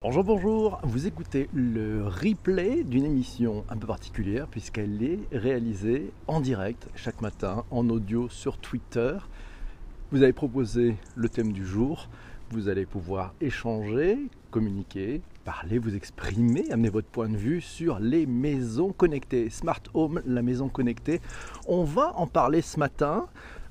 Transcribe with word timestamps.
Bonjour, 0.00 0.22
bonjour, 0.22 0.80
vous 0.84 1.08
écoutez 1.08 1.48
le 1.52 2.06
replay 2.06 2.84
d'une 2.84 3.04
émission 3.04 3.64
un 3.68 3.76
peu 3.76 3.88
particulière 3.88 4.46
puisqu'elle 4.46 5.02
est 5.02 5.18
réalisée 5.32 6.12
en 6.28 6.40
direct 6.40 6.86
chaque 6.94 7.20
matin 7.20 7.64
en 7.72 7.88
audio 7.88 8.28
sur 8.28 8.58
Twitter. 8.58 9.16
Vous 10.12 10.22
avez 10.22 10.32
proposé 10.32 10.94
le 11.16 11.28
thème 11.28 11.52
du 11.52 11.66
jour, 11.66 12.08
vous 12.52 12.68
allez 12.68 12.86
pouvoir 12.86 13.34
échanger, 13.40 14.18
communiquer, 14.52 15.20
parler, 15.44 15.78
vous 15.78 15.96
exprimer, 15.96 16.70
amener 16.70 16.90
votre 16.90 17.08
point 17.08 17.28
de 17.28 17.36
vue 17.36 17.60
sur 17.60 17.98
les 17.98 18.24
maisons 18.24 18.92
connectées, 18.92 19.50
Smart 19.50 19.82
Home, 19.94 20.22
la 20.24 20.42
maison 20.42 20.68
connectée. 20.68 21.20
On 21.66 21.82
va 21.82 22.12
en 22.14 22.28
parler 22.28 22.62
ce 22.62 22.78
matin. 22.78 23.26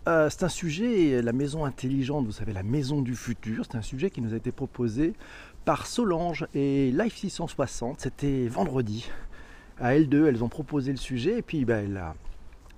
Euh, 0.07 0.29
c'est 0.29 0.43
un 0.43 0.49
sujet, 0.49 1.21
la 1.21 1.33
maison 1.33 1.65
intelligente, 1.65 2.25
vous 2.25 2.31
savez, 2.31 2.53
la 2.53 2.63
maison 2.63 3.01
du 3.01 3.13
futur, 3.13 3.65
c'est 3.65 3.77
un 3.77 3.81
sujet 3.81 4.09
qui 4.09 4.21
nous 4.21 4.33
a 4.33 4.37
été 4.37 4.53
proposé 4.53 5.13
par 5.67 5.85
Solange 5.85 6.47
et 6.53 6.91
Life 6.91 7.17
660. 7.17 7.99
C'était 7.99 8.47
vendredi. 8.47 9.11
À 9.81 9.95
L2, 9.95 10.27
elles 10.27 10.41
ont 10.41 10.47
proposé 10.47 10.91
le 10.91 10.97
sujet 10.97 11.39
et 11.39 11.41
puis 11.41 11.65
ben, 11.65 12.13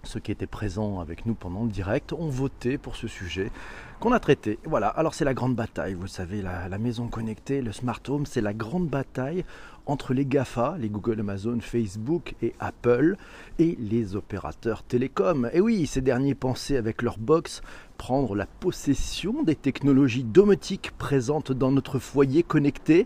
ceux 0.01 0.19
qui 0.19 0.31
étaient 0.31 0.47
présents 0.47 0.99
avec 0.99 1.27
nous 1.27 1.35
pendant 1.35 1.65
le 1.65 1.69
direct 1.69 2.13
ont 2.13 2.29
voté 2.29 2.79
pour 2.79 2.95
ce 2.95 3.07
sujet 3.07 3.51
qu'on 3.99 4.11
a 4.11 4.19
traité. 4.19 4.57
Voilà, 4.63 4.87
alors 4.87 5.13
c'est 5.13 5.23
la 5.23 5.35
grande 5.35 5.55
bataille, 5.55 5.93
vous 5.93 6.07
savez, 6.07 6.41
la, 6.41 6.67
la 6.67 6.77
maison 6.79 7.09
connectée, 7.09 7.61
le 7.61 7.73
smart 7.73 7.99
home, 8.07 8.25
c'est 8.25 8.41
la 8.41 8.55
grande 8.55 8.87
bataille 8.87 9.45
entre 9.85 10.15
les 10.15 10.25
GAFA, 10.25 10.75
les 10.79 10.89
Google, 10.89 11.19
Amazon, 11.19 11.59
Facebook 11.61 12.33
et 12.41 12.53
Apple, 12.59 13.17
et 13.59 13.77
les 13.79 14.15
opérateurs 14.15 14.81
télécoms. 14.81 15.49
Et 15.53 15.61
oui, 15.61 15.85
ces 15.85 16.01
derniers 16.01 16.35
pensaient 16.35 16.77
avec 16.77 17.03
leur 17.03 17.19
box 17.19 17.61
prendre 17.99 18.33
la 18.33 18.45
possession 18.47 19.43
des 19.43 19.55
technologies 19.55 20.23
domotiques 20.23 20.91
présentes 20.97 21.51
dans 21.51 21.69
notre 21.69 21.99
foyer 21.99 22.43
connecté, 22.43 23.05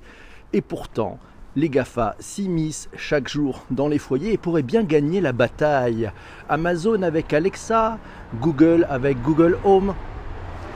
et 0.54 0.62
pourtant, 0.62 1.18
les 1.56 1.68
GAFA 1.68 2.16
s'immiscent 2.20 2.90
chaque 2.96 3.28
jour 3.28 3.66
dans 3.72 3.88
les 3.88 3.98
foyers 3.98 4.34
et 4.34 4.38
pourraient 4.38 4.62
bien 4.62 4.84
gagner 4.84 5.20
la 5.20 5.34
bataille. 5.34 6.12
Amazon 6.48 7.02
avec 7.02 7.34
Alexa, 7.34 7.98
Google 8.40 8.86
avec 8.88 9.20
Google 9.24 9.58
Home, 9.66 9.96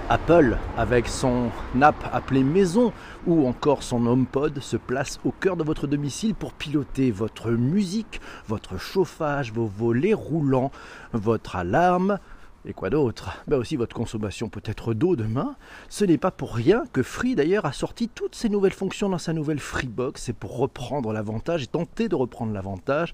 Apple, 0.10 0.58
avec 0.78 1.08
son 1.08 1.52
app 1.80 2.10
appelée 2.12 2.44
Maison 2.44 2.94
ou 3.28 3.48
encore 3.48 3.84
son 3.84 4.08
HomePod, 4.08 4.60
se 4.62 4.78
place 4.78 5.20
au 5.26 5.32
cœur 5.32 5.58
de 5.58 5.64
votre 5.64 5.86
domicile 5.86 6.34
pour 6.34 6.54
piloter 6.54 7.12
votre 7.12 7.52
musique, 7.52 8.20
votre 8.48 8.80
chauffage, 8.80 9.54
vos 9.54 9.68
volets 9.68 10.16
roulants, 10.16 10.72
votre 11.14 11.56
alarme, 11.56 12.18
et 12.66 12.74
quoi 12.74 12.90
d'autre? 12.90 13.30
Ben 13.48 13.58
Aussi 13.58 13.78
votre 13.78 13.96
consommation 13.96 14.50
peut-être 14.50 14.94
d'eau 14.94 15.16
demain. 15.16 15.56
Ce 15.88 16.04
n'est 16.04 16.18
pas 16.18 16.32
pour 16.32 16.54
rien 16.54 16.84
que 16.92 17.02
Free 17.02 17.34
d'ailleurs 17.34 17.66
a 17.66 17.72
sorti 17.72 18.10
toutes 18.10 18.36
ces 18.36 18.50
nouvelles 18.50 18.74
fonctions 18.74 19.08
dans 19.08 19.18
sa 19.18 19.32
nouvelle 19.32 19.60
Freebox. 19.60 20.22
C'est 20.22 20.34
pour 20.34 20.58
reprendre 20.58 21.14
l'avantage 21.14 21.64
et 21.64 21.68
tenter 21.68 22.10
de 22.10 22.16
reprendre 22.16 22.52
l'avantage 22.52 23.14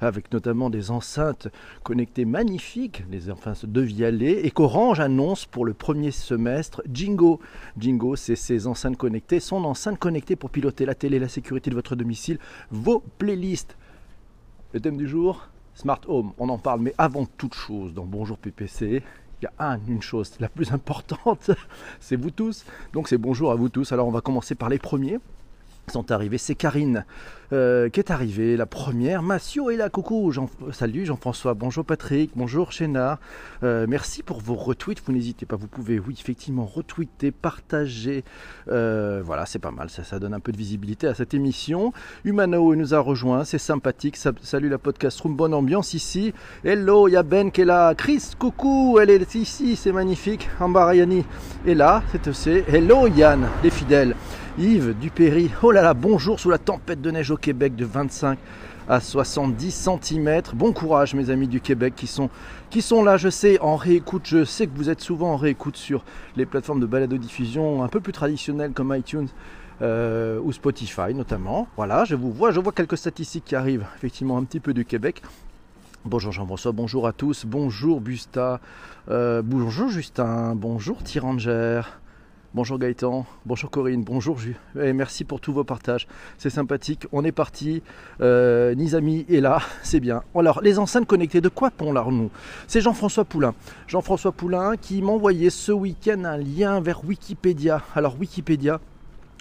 avec 0.00 0.32
notamment 0.32 0.70
des 0.70 0.90
enceintes 0.90 1.48
connectées 1.82 2.24
magnifiques, 2.24 3.04
les 3.10 3.30
enceintes 3.30 3.66
de 3.66 3.80
Vialet, 3.82 4.46
et 4.46 4.50
qu'Orange 4.50 5.00
annonce 5.00 5.44
pour 5.44 5.66
le 5.66 5.74
premier 5.74 6.10
semestre 6.10 6.82
Jingo. 6.90 7.40
Jingo, 7.78 8.16
c'est 8.16 8.36
ces 8.36 8.66
enceintes 8.66 8.96
connectées, 8.96 9.40
son 9.40 9.64
enceinte 9.64 9.98
connectée 9.98 10.36
pour 10.36 10.48
piloter 10.48 10.86
la 10.86 10.94
télé, 10.94 11.18
la 11.18 11.28
sécurité 11.28 11.68
de 11.68 11.74
votre 11.74 11.94
domicile, 11.94 12.38
vos 12.70 13.02
playlists. 13.18 13.76
Le 14.72 14.80
thème 14.80 14.96
du 14.96 15.06
jour, 15.06 15.48
Smart 15.74 16.00
Home, 16.06 16.32
on 16.38 16.48
en 16.48 16.58
parle, 16.58 16.80
mais 16.80 16.94
avant 16.98 17.26
toute 17.26 17.54
chose, 17.54 17.94
dans 17.94 18.04
Bonjour 18.04 18.38
PPC, 18.38 19.02
il 19.42 19.44
y 19.44 19.48
a 19.58 19.78
une 19.88 20.02
chose, 20.02 20.32
la 20.38 20.48
plus 20.48 20.72
importante, 20.78 21.50
c'est 22.00 22.16
vous 22.16 22.30
tous. 22.30 22.64
Donc 22.92 23.08
c'est 23.08 23.18
bonjour 23.18 23.50
à 23.50 23.56
vous 23.56 23.68
tous. 23.68 23.92
Alors 23.92 24.06
on 24.06 24.12
va 24.12 24.20
commencer 24.20 24.54
par 24.54 24.68
les 24.68 24.78
premiers 24.78 25.18
sont 25.90 26.10
arrivés. 26.10 26.38
C'est 26.38 26.54
Karine 26.54 27.04
euh, 27.52 27.88
qui 27.88 28.00
est 28.00 28.10
arrivée, 28.10 28.56
la 28.56 28.66
première. 28.66 29.22
Massio 29.22 29.70
est 29.70 29.76
là, 29.76 29.88
coucou. 29.88 30.32
Jean, 30.32 30.48
salut 30.72 31.04
Jean-François, 31.06 31.54
bonjour 31.54 31.84
Patrick, 31.84 32.32
bonjour 32.34 32.72
Chénard. 32.72 33.18
Euh, 33.62 33.86
merci 33.88 34.22
pour 34.22 34.40
vos 34.40 34.54
retweets. 34.54 35.02
Vous 35.04 35.12
n'hésitez 35.12 35.46
pas, 35.46 35.56
vous 35.56 35.68
pouvez, 35.68 35.98
oui, 35.98 36.16
effectivement, 36.18 36.64
retweeter, 36.64 37.30
partager. 37.30 38.24
Euh, 38.68 39.22
voilà, 39.24 39.46
c'est 39.46 39.58
pas 39.58 39.70
mal, 39.70 39.88
ça, 39.90 40.18
donne 40.18 40.34
un 40.34 40.40
peu 40.40 40.52
de 40.52 40.56
visibilité 40.56 41.06
à 41.06 41.14
cette 41.14 41.34
émission. 41.34 41.92
Humano 42.24 42.74
nous 42.74 42.94
a 42.94 42.98
rejoint, 42.98 43.44
c'est 43.44 43.58
sympathique. 43.58 44.16
salut 44.16 44.68
la 44.68 44.78
podcast 44.78 45.20
room, 45.20 45.36
bonne 45.36 45.54
ambiance 45.54 45.94
ici. 45.94 46.32
Hello, 46.64 47.08
il 47.08 47.12
y 47.12 47.16
a 47.16 47.22
Ben 47.22 47.50
qui 47.52 47.60
est 47.60 47.66
là. 47.66 47.94
Chris, 47.94 48.30
coucou, 48.38 48.98
elle 49.00 49.10
est 49.10 49.34
ici, 49.34 49.76
c'est 49.76 49.92
magnifique. 49.92 50.48
Ambariani 50.60 51.24
est 51.66 51.74
là, 51.74 52.02
c'est 52.10 52.26
aussi. 52.26 52.62
Hello 52.68 53.06
Yann, 53.06 53.46
les 53.62 53.70
fidèles. 53.70 54.16
Yves 54.56 54.94
Dupéry, 55.00 55.50
oh 55.64 55.72
là 55.72 55.82
là, 55.82 55.94
bonjour 55.94 56.38
sous 56.38 56.48
la 56.48 56.58
tempête 56.58 57.00
de 57.00 57.10
neige 57.10 57.32
au 57.32 57.36
Québec 57.36 57.74
de 57.74 57.84
25 57.84 58.38
à 58.88 59.00
70 59.00 59.88
cm. 60.00 60.42
Bon 60.54 60.72
courage 60.72 61.12
mes 61.14 61.28
amis 61.30 61.48
du 61.48 61.60
Québec 61.60 61.94
qui 61.96 62.06
sont, 62.06 62.30
qui 62.70 62.80
sont 62.80 63.02
là, 63.02 63.16
je 63.16 63.30
sais, 63.30 63.58
en 63.58 63.74
réécoute. 63.74 64.22
Je 64.26 64.44
sais 64.44 64.68
que 64.68 64.76
vous 64.76 64.90
êtes 64.90 65.00
souvent 65.00 65.32
en 65.32 65.36
réécoute 65.36 65.76
sur 65.76 66.04
les 66.36 66.46
plateformes 66.46 66.78
de 66.78 66.86
balado-diffusion 66.86 67.82
un 67.82 67.88
peu 67.88 67.98
plus 67.98 68.12
traditionnelles 68.12 68.70
comme 68.72 68.94
iTunes. 68.94 69.28
Euh, 69.82 70.38
ou 70.44 70.52
Spotify 70.52 71.12
notamment. 71.14 71.66
Voilà, 71.76 72.04
je 72.04 72.14
vous 72.14 72.30
vois, 72.30 72.52
je 72.52 72.60
vois 72.60 72.70
quelques 72.70 72.96
statistiques 72.96 73.46
qui 73.46 73.56
arrivent 73.56 73.84
effectivement 73.96 74.38
un 74.38 74.44
petit 74.44 74.60
peu 74.60 74.72
du 74.72 74.84
Québec. 74.84 75.20
Bonjour 76.04 76.30
Jean-François, 76.30 76.70
bonjour 76.70 77.08
à 77.08 77.12
tous, 77.12 77.44
bonjour 77.44 78.00
Busta, 78.00 78.60
euh, 79.10 79.42
bonjour 79.42 79.88
Justin, 79.88 80.54
bonjour 80.54 81.02
Tyranger, 81.02 81.80
Bonjour 82.54 82.78
Gaëtan, 82.78 83.26
bonjour 83.46 83.68
Corinne, 83.68 84.04
bonjour 84.04 84.38
Jus. 84.38 84.54
Et 84.80 84.92
merci 84.92 85.24
pour 85.24 85.40
tous 85.40 85.52
vos 85.52 85.64
partages. 85.64 86.06
C'est 86.38 86.50
sympathique. 86.50 87.04
On 87.10 87.24
est 87.24 87.32
parti. 87.32 87.82
Euh, 88.20 88.76
Nizami 88.76 89.26
est 89.28 89.40
là, 89.40 89.58
c'est 89.82 89.98
bien. 89.98 90.22
Alors, 90.36 90.60
les 90.62 90.78
enceintes 90.78 91.04
connectées, 91.04 91.40
de 91.40 91.48
quoi 91.48 91.72
parlons-nous 91.72 92.30
C'est 92.68 92.80
Jean-François 92.80 93.24
Poulain. 93.24 93.56
Jean-François 93.88 94.30
Poulain 94.30 94.76
qui 94.76 95.02
m'a 95.02 95.10
envoyé 95.10 95.50
ce 95.50 95.72
week-end 95.72 96.22
un 96.22 96.36
lien 96.36 96.80
vers 96.80 97.04
Wikipédia. 97.04 97.82
Alors, 97.96 98.16
Wikipédia, 98.20 98.78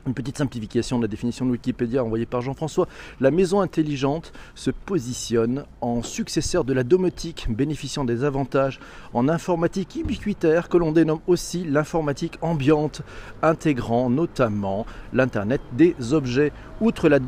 une 0.05 0.13
petite 0.13 0.37
simplification 0.37 0.97
de 0.97 1.03
la 1.03 1.07
définition 1.07 1.45
de 1.45 1.51
Wikipédia 1.51 2.03
envoyée 2.03 2.25
par 2.25 2.41
Jean-François. 2.41 2.87
La 3.21 3.31
maison 3.31 3.61
intelligente 3.61 4.33
se 4.55 4.71
positionne 4.71 5.65
en 5.81 6.01
successeur 6.03 6.63
de 6.63 6.73
la 6.73 6.83
domotique, 6.83 7.47
bénéficiant 7.49 8.03
des 8.03 8.23
avantages 8.23 8.79
en 9.13 9.29
informatique 9.29 9.95
ubiquitaire 9.95 10.69
que 10.69 10.77
l'on 10.77 10.91
dénomme 10.91 11.19
aussi 11.27 11.63
l'informatique 11.63 12.37
ambiante, 12.41 13.01
intégrant 13.41 14.09
notamment 14.09 14.85
l'Internet 15.13 15.61
des 15.73 15.95
objets. 16.11 16.51
Outre 16.81 17.07
la, 17.07 17.19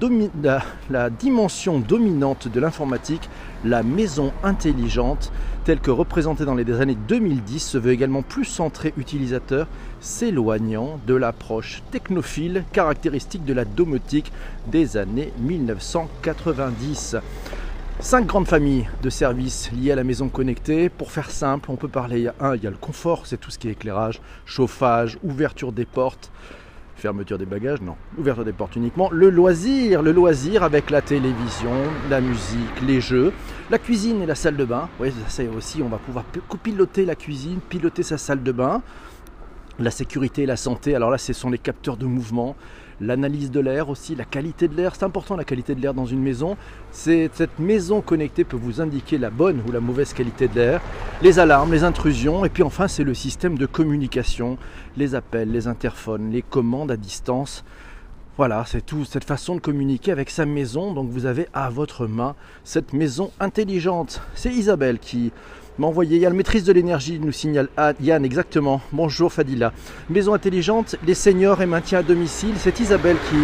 dimension 1.10 1.80
dominante 1.80 2.48
de 2.48 2.60
l'informatique, 2.60 3.30
la 3.64 3.84
maison 3.84 4.34
intelligente, 4.44 5.32
telle 5.66 5.80
que 5.80 5.90
représentée 5.90 6.46
dans 6.46 6.54
les 6.54 6.80
années 6.80 6.98
2010, 7.08 7.60
se 7.60 7.80
veut 7.80 7.92
également 7.92 8.22
plus 8.22 8.46
centrée 8.46 8.94
utilisateur 8.98 9.66
s'éloignant 10.00 11.00
de 11.08 11.16
l'approche 11.16 11.82
technophile 11.90 12.64
caractéristique 12.72 13.44
de 13.46 13.54
la 13.54 13.66
domotique 13.66 14.32
des 14.68 14.96
années 14.96 15.34
1990. 15.40 17.18
Cinq 18.00 18.28
grandes 18.28 18.48
familles 18.48 18.88
de 19.02 19.10
services 19.10 19.72
liés 19.72 19.92
à 19.92 19.96
la 19.96 20.04
maison 20.04 20.30
connectée. 20.30 20.90
Pour 20.90 21.12
faire 21.12 21.32
simple, 21.32 21.72
on 21.72 21.78
peut 21.78 21.88
parler, 21.88 22.30
il 22.54 22.64
y 22.64 22.68
a 22.68 22.70
le 22.70 22.78
confort, 22.78 23.26
c'est 23.26 23.40
tout 23.40 23.50
ce 23.50 23.58
qui 23.58 23.68
est 23.68 23.72
éclairage, 23.72 24.22
chauffage, 24.46 25.18
ouverture 25.24 25.72
des 25.72 25.86
portes, 25.86 26.32
fermeture 26.96 27.38
des 27.38 27.46
bagages, 27.46 27.82
non, 27.82 27.96
ouverture 28.18 28.46
des 28.46 28.54
portes 28.54 28.76
uniquement. 28.76 29.10
Le 29.12 29.30
loisir, 29.30 30.02
le 30.02 30.12
loisir 30.12 30.64
avec 30.64 30.90
la 30.90 31.02
télévision, 31.02 31.72
la 32.10 32.22
musique, 32.22 32.82
les 32.86 33.02
jeux, 33.02 33.34
la 33.70 33.78
cuisine 33.78 34.22
et 34.22 34.26
la 34.26 34.36
salle 34.36 34.56
de 34.56 34.66
bain. 34.66 34.90
Oui, 35.00 35.14
ça 35.28 35.44
aussi, 35.56 35.82
on 35.84 35.90
va 35.90 35.98
pouvoir 35.98 36.26
piloter 36.64 37.06
la 37.06 37.16
cuisine, 37.16 37.60
piloter 37.70 38.04
sa 38.04 38.18
salle 38.18 38.44
de 38.44 38.52
bain 38.52 38.82
la 39.80 39.92
sécurité 39.92 40.44
et 40.44 40.46
la 40.46 40.58
santé. 40.58 40.96
Alors 40.96 41.12
là, 41.12 41.18
ce 41.18 41.34
sont 41.34 41.50
les 41.50 41.58
capteurs 41.58 41.98
de 41.98 42.06
mouvement, 42.06 42.56
l'analyse 43.02 43.52
de 43.52 43.60
l'air 43.60 43.90
aussi, 43.90 44.16
la 44.16 44.26
qualité 44.26 44.68
de 44.68 44.76
l'air. 44.76 44.96
C'est 44.96 45.06
important 45.06 45.36
la 45.36 45.44
qualité 45.44 45.76
de 45.76 45.82
l'air 45.82 45.94
dans 45.94 46.06
une 46.06 46.22
maison. 46.22 46.58
Cette 46.92 47.60
maison 47.60 48.02
connectée 48.02 48.44
peut 48.44 48.58
vous 48.58 48.82
indiquer 48.82 49.18
la 49.18 49.30
bonne 49.30 49.62
ou 49.68 49.72
la 49.72 49.80
mauvaise 49.80 50.14
qualité 50.14 50.48
de 50.48 50.56
l'air, 50.56 50.82
les 51.22 51.40
alarmes, 51.40 51.72
les 51.72 51.84
intrusions, 51.84 52.46
et 52.46 52.50
puis 52.50 52.64
enfin 52.64 52.88
c'est 52.88 53.04
le 53.04 53.14
système 53.14 53.58
de 53.58 53.66
communication, 53.66 54.58
les 54.98 55.16
appels, 55.16 55.52
les 55.52 55.68
interphones, 55.68 56.32
les 56.32 56.42
commandes 56.42 56.92
à 56.92 56.98
distance. 56.98 57.64
Voilà, 58.38 58.66
c'est 58.68 58.86
tout 58.86 59.06
cette 59.06 59.24
façon 59.24 59.56
de 59.56 59.62
communiquer 59.62 60.12
avec 60.12 60.30
sa 60.30 60.46
maison. 60.46 60.94
Donc 60.94 61.10
vous 61.10 61.26
avez 61.26 61.48
à 61.54 61.70
votre 61.70 62.06
main 62.06 62.36
cette 62.66 62.92
maison 62.92 63.32
intelligente. 63.40 64.22
C'est 64.36 64.52
Isabelle 64.52 65.00
qui 65.00 65.32
m'a 65.80 65.88
envoyé. 65.88 66.18
Il 66.18 66.22
y 66.22 66.26
a 66.26 66.30
le 66.30 66.36
maîtrise 66.36 66.66
de 66.66 66.74
l'énergie, 66.74 67.18
nous 67.18 67.32
signale 67.32 67.70
Yann 68.02 68.26
exactement. 68.26 68.82
Bonjour 68.92 69.32
Fadila. 69.32 69.72
Maison 70.10 70.34
intelligente, 70.34 70.98
les 71.08 71.14
seniors 71.14 71.62
et 71.62 71.66
maintien 71.66 72.00
à 72.00 72.04
domicile. 72.04 72.56
C'est 72.58 72.78
Isabelle 72.82 73.16
qui 73.30 73.38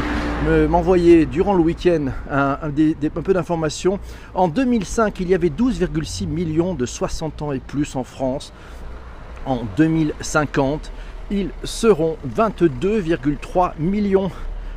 m'a 0.45 0.77
envoyé 0.77 1.25
durant 1.25 1.53
le 1.53 1.63
week-end 1.63 2.07
un, 2.29 2.57
un, 2.61 3.21
peu 3.21 3.33
d'informations. 3.33 3.97
En 4.33 4.49
2005, 4.49 5.21
il 5.21 5.29
y 5.29 5.35
avait 5.35 5.47
12,6 5.47 6.27
millions 6.27 6.73
de 6.73 6.85
60 6.85 7.41
ans 7.43 7.53
et 7.53 7.59
plus 7.59 7.95
en 7.95 8.03
France. 8.03 8.51
En 9.45 9.61
2050, 9.77 10.91
ils 11.31 11.49
seront 11.63 12.17
22,3 12.27 13.71
millions 13.79 14.31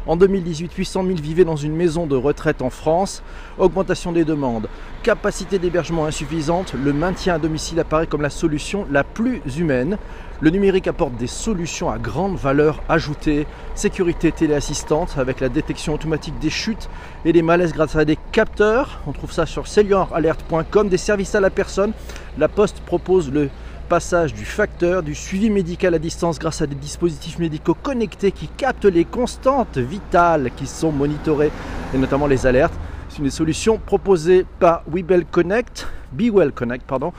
En 0.07 0.17
2018, 0.17 0.73
800 0.75 1.05
000 1.05 1.17
vivaient 1.17 1.45
dans 1.45 1.57
une 1.57 1.75
maison 1.75 2.07
de 2.07 2.15
retraite 2.15 2.61
en 2.61 2.69
France. 2.69 3.23
Augmentation 3.59 4.13
des 4.13 4.25
demandes, 4.25 4.69
capacité 5.03 5.59
d'hébergement 5.59 6.05
insuffisante, 6.05 6.75
le 6.75 6.93
maintien 6.93 7.35
à 7.35 7.39
domicile 7.39 7.81
apparaît 7.81 8.07
comme 8.07 8.21
la 8.21 8.31
solution 8.31 8.87
la 8.91 9.03
plus 9.03 9.41
humaine. 9.57 9.97
Le 10.41 10.51
numérique 10.51 10.89
apporte 10.89 11.17
des 11.17 11.27
solutions 11.27 11.91
à 11.91 11.99
grande 11.99 12.37
valeur 12.37 12.83
ajoutée, 12.89 13.47
sécurité 13.75 14.31
téléassistante 14.31 15.15
avec 15.17 15.41
la 15.41 15.49
détection 15.49 15.95
automatique 15.95 16.39
des 16.39 16.51
chutes 16.51 16.91
et 17.25 17.33
des 17.33 17.41
malaises 17.41 17.73
grâce 17.73 17.97
à 17.97 18.05
des 18.05 18.19
capteurs. 18.33 19.01
On 19.07 19.13
trouve 19.13 19.33
ça 19.33 19.47
sur 19.47 19.67
senioralert.com, 19.67 20.89
des 20.89 20.99
services 20.99 21.35
à 21.35 21.41
la 21.41 21.51
personne. 21.51 21.93
La 22.37 22.49
Poste 22.49 22.81
propose 22.81 23.33
le 23.33 23.49
passage 23.95 24.35
du 24.35 24.45
facteur, 24.45 25.05
du 25.05 25.15
suivi 25.15 25.51
médical 25.51 25.95
à 25.95 26.01
distance 26.01 26.41
grâce 26.41 26.61
à 26.61 26.67
des 26.67 26.75
dispositifs 26.75 27.39
médicaux 27.39 27.75
connectés 27.81 28.33
qui 28.33 28.49
captent 28.49 28.87
les 28.87 29.05
constantes 29.05 29.79
vitales 29.79 30.51
qui 30.57 30.67
sont 30.67 30.91
monitorées 30.91 31.53
et 31.95 31.99
notamment 31.99 32.27
les 32.27 32.45
alertes. 32.45 32.75
C'est 33.09 33.21
une 33.21 33.31
solution 33.31 33.79
proposée 33.79 34.47
par 34.59 34.83
Webel 34.93 35.25
Connect, 35.25 35.87
Bewell 36.11 36.51
Connect, 36.51 36.85
pardon. 36.85 37.13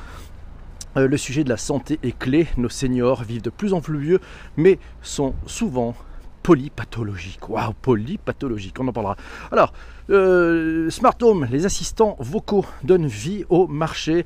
Euh, 0.98 1.08
le 1.08 1.16
sujet 1.16 1.46
de 1.46 1.50
la 1.50 1.56
santé 1.56 1.98
est 2.04 2.20
clé. 2.20 2.46
Nos 2.58 2.68
seniors 2.68 3.24
vivent 3.24 3.44
de 3.44 3.50
plus 3.50 3.72
en 3.72 3.80
plus 3.80 3.98
vieux, 3.98 4.20
mais 4.58 4.78
sont 5.02 5.34
souvent 5.46 5.96
polypathologiques. 6.44 7.48
Waouh, 7.48 7.72
polypathologiques, 7.82 8.78
on 8.82 8.88
en 8.90 8.92
parlera. 8.92 9.16
Alors, 9.50 9.72
euh, 10.10 10.90
Smart 10.90 11.16
Home, 11.22 11.48
les 11.50 11.66
assistants 11.66 12.18
vocaux 12.20 12.66
donnent 12.84 13.08
vie 13.08 13.46
au 13.48 13.66
marché. 13.66 14.26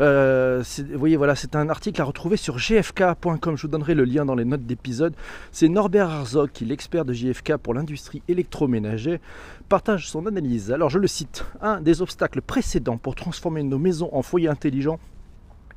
Euh, 0.00 0.62
c'est 0.64 1.56
un 1.56 1.68
article 1.68 2.00
à 2.00 2.04
retrouver 2.04 2.36
sur 2.36 2.56
gfk.com. 2.56 3.56
Je 3.56 3.62
vous 3.62 3.68
donnerai 3.68 3.94
le 3.94 4.04
lien 4.04 4.24
dans 4.24 4.34
les 4.34 4.44
notes 4.44 4.64
d'épisode. 4.64 5.14
C'est 5.52 5.68
Norbert 5.68 6.10
Herzog, 6.10 6.50
qui 6.52 6.64
est 6.64 6.66
l'expert 6.66 7.04
de 7.04 7.12
JFK 7.12 7.56
pour 7.56 7.74
l'industrie 7.74 8.22
électroménager, 8.28 9.20
partage 9.68 10.08
son 10.08 10.26
analyse. 10.26 10.72
Alors, 10.72 10.88
je 10.88 10.98
le 10.98 11.06
cite 11.06 11.44
Un 11.60 11.80
des 11.80 12.00
obstacles 12.02 12.40
précédents 12.40 12.96
pour 12.96 13.14
transformer 13.14 13.62
nos 13.62 13.78
maisons 13.78 14.08
en 14.12 14.22
foyers 14.22 14.48
intelligents 14.48 14.98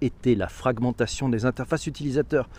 était 0.01 0.35
la 0.35 0.47
fragmentation 0.47 1.29
des 1.29 1.45
interfaces 1.45 1.87
utilisateurs. 1.87 2.49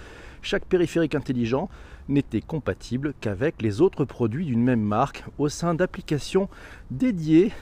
Chaque 0.42 0.64
périphérique 0.64 1.14
intelligent 1.14 1.68
n'était 2.08 2.40
compatible 2.40 3.14
qu'avec 3.20 3.62
les 3.62 3.80
autres 3.80 4.04
produits 4.04 4.46
d'une 4.46 4.62
même 4.62 4.82
marque 4.82 5.24
au 5.38 5.48
sein 5.48 5.74
d'applications 5.74 6.48
dédiées 6.90 7.52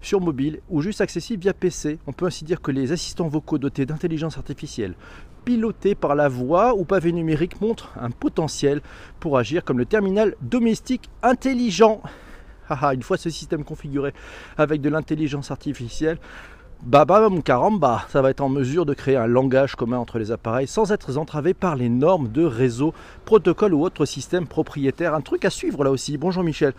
sur 0.00 0.20
mobile 0.20 0.60
ou 0.68 0.80
juste 0.80 1.00
accessible 1.00 1.42
via 1.42 1.52
PC. 1.52 1.98
On 2.06 2.12
peut 2.12 2.26
ainsi 2.26 2.44
dire 2.44 2.60
que 2.60 2.70
les 2.70 2.92
assistants 2.92 3.28
vocaux 3.28 3.58
dotés 3.58 3.86
d'intelligence 3.86 4.36
artificielle, 4.38 4.94
pilotés 5.44 5.94
par 5.94 6.14
la 6.14 6.28
voix 6.28 6.74
ou 6.74 6.84
pavé 6.84 7.12
numérique, 7.12 7.60
montrent 7.60 7.92
un 8.00 8.10
potentiel 8.10 8.80
pour 9.20 9.38
agir 9.38 9.64
comme 9.64 9.78
le 9.78 9.86
terminal 9.86 10.34
domestique 10.42 11.10
intelligent. 11.22 12.02
une 12.92 13.02
fois 13.02 13.16
ce 13.16 13.30
système 13.30 13.64
configuré 13.64 14.12
avec 14.56 14.80
de 14.80 14.88
l'intelligence 14.88 15.50
artificielle, 15.50 16.18
Babam 16.82 17.42
caramba, 17.42 18.06
ça 18.08 18.22
va 18.22 18.30
être 18.30 18.40
en 18.40 18.48
mesure 18.48 18.86
de 18.86 18.94
créer 18.94 19.16
un 19.16 19.26
langage 19.26 19.74
commun 19.74 19.98
entre 19.98 20.20
les 20.20 20.30
appareils 20.30 20.68
sans 20.68 20.92
être 20.92 21.18
entravé 21.18 21.52
par 21.52 21.74
les 21.74 21.88
normes 21.88 22.28
de 22.28 22.44
réseau, 22.44 22.94
protocole 23.24 23.74
ou 23.74 23.84
autres 23.84 24.04
systèmes 24.04 24.46
propriétaires. 24.46 25.12
Un 25.12 25.20
truc 25.20 25.44
à 25.44 25.50
suivre 25.50 25.82
là 25.82 25.90
aussi. 25.90 26.16
Bonjour 26.18 26.44
Michel. 26.44 26.74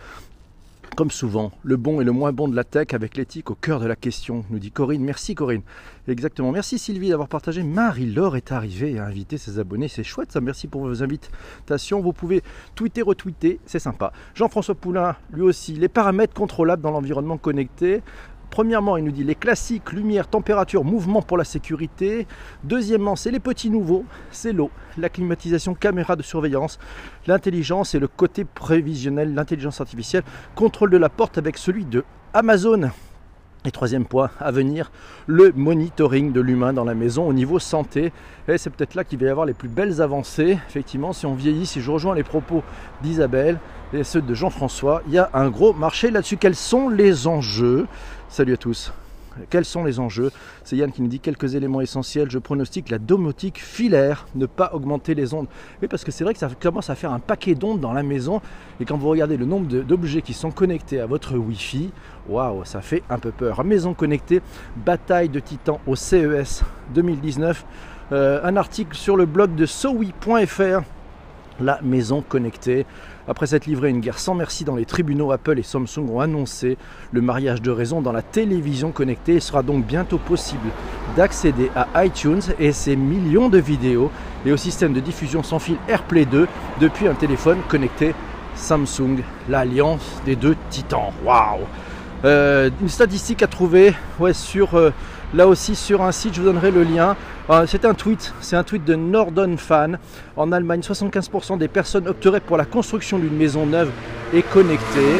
Comme 0.96 1.10
souvent, 1.10 1.52
le 1.62 1.76
bon 1.76 2.00
et 2.00 2.04
le 2.04 2.12
moins 2.12 2.32
bon 2.32 2.48
de 2.48 2.54
la 2.54 2.64
tech 2.64 2.88
avec 2.92 3.16
l'éthique 3.16 3.50
au 3.50 3.54
cœur 3.54 3.80
de 3.80 3.86
la 3.86 3.96
question, 3.96 4.44
nous 4.50 4.58
dit 4.58 4.70
Corinne. 4.70 5.02
Merci 5.02 5.34
Corinne. 5.34 5.62
Exactement. 6.08 6.50
Merci 6.50 6.78
Sylvie 6.78 7.08
d'avoir 7.08 7.28
partagé. 7.28 7.62
Marie-Laure 7.62 8.36
est 8.36 8.52
arrivée 8.52 8.98
a 8.98 9.06
invité 9.06 9.38
ses 9.38 9.58
abonnés. 9.58 9.88
C'est 9.88 10.02
chouette 10.02 10.32
ça. 10.32 10.40
Merci 10.40 10.66
pour 10.66 10.82
vos 10.82 11.02
invitations. 11.02 12.00
Vous 12.00 12.12
pouvez 12.12 12.42
tweeter, 12.74 13.02
retweeter. 13.02 13.60
C'est 13.64 13.78
sympa. 13.78 14.12
Jean-François 14.34 14.74
Poulain, 14.74 15.16
lui 15.32 15.42
aussi. 15.42 15.74
Les 15.74 15.88
paramètres 15.88 16.34
contrôlables 16.34 16.82
dans 16.82 16.90
l'environnement 16.90 17.38
connecté. 17.38 18.02
Premièrement, 18.50 18.96
il 18.96 19.04
nous 19.04 19.12
dit 19.12 19.22
les 19.22 19.36
classiques, 19.36 19.92
lumière, 19.92 20.26
température, 20.26 20.84
mouvement 20.84 21.22
pour 21.22 21.38
la 21.38 21.44
sécurité. 21.44 22.26
Deuxièmement, 22.64 23.14
c'est 23.14 23.30
les 23.30 23.38
petits 23.38 23.70
nouveaux, 23.70 24.04
c'est 24.32 24.52
l'eau, 24.52 24.70
la 24.98 25.08
climatisation, 25.08 25.74
caméra 25.74 26.16
de 26.16 26.22
surveillance, 26.22 26.78
l'intelligence 27.26 27.94
et 27.94 28.00
le 28.00 28.08
côté 28.08 28.44
prévisionnel, 28.44 29.34
l'intelligence 29.34 29.80
artificielle, 29.80 30.24
contrôle 30.56 30.90
de 30.90 30.96
la 30.96 31.08
porte 31.08 31.38
avec 31.38 31.58
celui 31.58 31.84
de 31.84 32.04
Amazon. 32.34 32.90
Et 33.66 33.70
troisième 33.70 34.06
point 34.06 34.30
à 34.40 34.50
venir, 34.52 34.90
le 35.26 35.52
monitoring 35.54 36.32
de 36.32 36.40
l'humain 36.40 36.72
dans 36.72 36.84
la 36.84 36.94
maison 36.94 37.28
au 37.28 37.34
niveau 37.34 37.58
santé. 37.58 38.10
Et 38.48 38.56
c'est 38.56 38.70
peut-être 38.70 38.94
là 38.94 39.04
qu'il 39.04 39.18
va 39.18 39.26
y 39.26 39.28
avoir 39.28 39.44
les 39.44 39.52
plus 39.52 39.68
belles 39.68 40.00
avancées. 40.00 40.58
Effectivement, 40.68 41.12
si 41.12 41.26
on 41.26 41.34
vieillit, 41.34 41.66
si 41.66 41.82
je 41.82 41.90
rejoins 41.90 42.14
les 42.14 42.22
propos 42.22 42.62
d'Isabelle 43.02 43.58
et 43.92 44.02
ceux 44.02 44.22
de 44.22 44.34
Jean-François, 44.34 45.02
il 45.08 45.12
y 45.12 45.18
a 45.18 45.28
un 45.34 45.50
gros 45.50 45.74
marché 45.74 46.10
là-dessus. 46.10 46.38
Quels 46.38 46.56
sont 46.56 46.88
les 46.88 47.26
enjeux? 47.26 47.86
Salut 48.30 48.54
à 48.54 48.56
tous. 48.56 48.92
Quels 49.48 49.64
sont 49.64 49.84
les 49.84 50.00
enjeux 50.00 50.30
C'est 50.64 50.76
Yann 50.76 50.92
qui 50.92 51.02
nous 51.02 51.08
dit 51.08 51.20
quelques 51.20 51.54
éléments 51.54 51.80
essentiels. 51.80 52.30
Je 52.30 52.38
pronostique 52.38 52.90
la 52.90 52.98
domotique 52.98 53.58
filaire, 53.58 54.26
ne 54.34 54.46
pas 54.46 54.70
augmenter 54.72 55.14
les 55.14 55.34
ondes. 55.34 55.46
Oui, 55.80 55.88
parce 55.88 56.04
que 56.04 56.10
c'est 56.10 56.24
vrai 56.24 56.32
que 56.32 56.40
ça 56.40 56.48
commence 56.60 56.90
à 56.90 56.94
faire 56.94 57.12
un 57.12 57.20
paquet 57.20 57.54
d'ondes 57.54 57.80
dans 57.80 57.92
la 57.92 58.02
maison. 58.02 58.40
Et 58.80 58.84
quand 58.84 58.96
vous 58.96 59.08
regardez 59.08 59.36
le 59.36 59.46
nombre 59.46 59.66
d'objets 59.82 60.22
qui 60.22 60.34
sont 60.34 60.50
connectés 60.50 61.00
à 61.00 61.06
votre 61.06 61.36
Wi-Fi, 61.36 61.90
waouh, 62.28 62.64
ça 62.64 62.80
fait 62.80 63.02
un 63.08 63.18
peu 63.18 63.30
peur. 63.30 63.64
Maison 63.64 63.94
connectée, 63.94 64.40
bataille 64.76 65.28
de 65.28 65.40
titans 65.40 65.78
au 65.86 65.96
CES 65.96 66.62
2019. 66.94 67.64
Euh, 68.12 68.40
un 68.42 68.56
article 68.56 68.96
sur 68.96 69.16
le 69.16 69.26
blog 69.26 69.54
de 69.54 69.66
sowi.fr 69.66 70.82
la 71.60 71.80
maison 71.82 72.22
connectée. 72.22 72.86
Après 73.30 73.46
s'être 73.46 73.66
livré 73.66 73.90
une 73.90 74.00
guerre 74.00 74.18
sans 74.18 74.34
merci 74.34 74.64
dans 74.64 74.74
les 74.74 74.84
tribunaux, 74.84 75.30
Apple 75.30 75.56
et 75.56 75.62
Samsung 75.62 76.10
ont 76.10 76.18
annoncé 76.18 76.76
le 77.12 77.20
mariage 77.20 77.62
de 77.62 77.70
raison 77.70 78.02
dans 78.02 78.10
la 78.10 78.22
télévision 78.22 78.90
connectée. 78.90 79.34
Il 79.34 79.40
sera 79.40 79.62
donc 79.62 79.86
bientôt 79.86 80.18
possible 80.18 80.68
d'accéder 81.16 81.70
à 81.76 82.04
iTunes 82.04 82.42
et 82.58 82.72
ses 82.72 82.96
millions 82.96 83.48
de 83.48 83.58
vidéos 83.58 84.10
et 84.44 84.50
au 84.50 84.56
système 84.56 84.92
de 84.92 84.98
diffusion 84.98 85.44
sans 85.44 85.60
fil 85.60 85.76
AirPlay 85.88 86.24
2 86.24 86.48
depuis 86.80 87.06
un 87.06 87.14
téléphone 87.14 87.58
connecté 87.68 88.16
Samsung, 88.56 89.22
l'alliance 89.48 90.20
des 90.26 90.34
deux 90.34 90.56
titans. 90.68 91.12
Waouh 91.24 91.60
euh, 92.24 92.70
Une 92.82 92.88
statistique 92.88 93.42
à 93.42 93.46
trouver 93.46 93.94
ouais, 94.18 94.34
sur 94.34 94.74
euh, 94.74 94.90
là 95.32 95.46
aussi 95.46 95.74
sur 95.74 96.02
un 96.02 96.12
site, 96.12 96.34
je 96.34 96.40
vous 96.40 96.46
donnerai 96.46 96.70
le 96.70 96.82
lien. 96.82 97.16
Euh, 97.48 97.64
c'est 97.66 97.84
un 97.86 97.94
tweet, 97.94 98.34
c'est 98.40 98.56
un 98.56 98.62
tweet 98.62 98.84
de 98.84 98.94
Nordon 98.94 99.56
Fan. 99.56 99.98
En 100.36 100.52
Allemagne, 100.52 100.80
75% 100.80 101.56
des 101.56 101.68
personnes 101.68 102.06
opteraient 102.08 102.40
pour 102.40 102.58
la 102.58 102.66
construction 102.66 103.18
d'une 103.18 103.36
maison 103.36 103.64
neuve 103.64 103.90
et 104.34 104.42
connectée. 104.42 105.16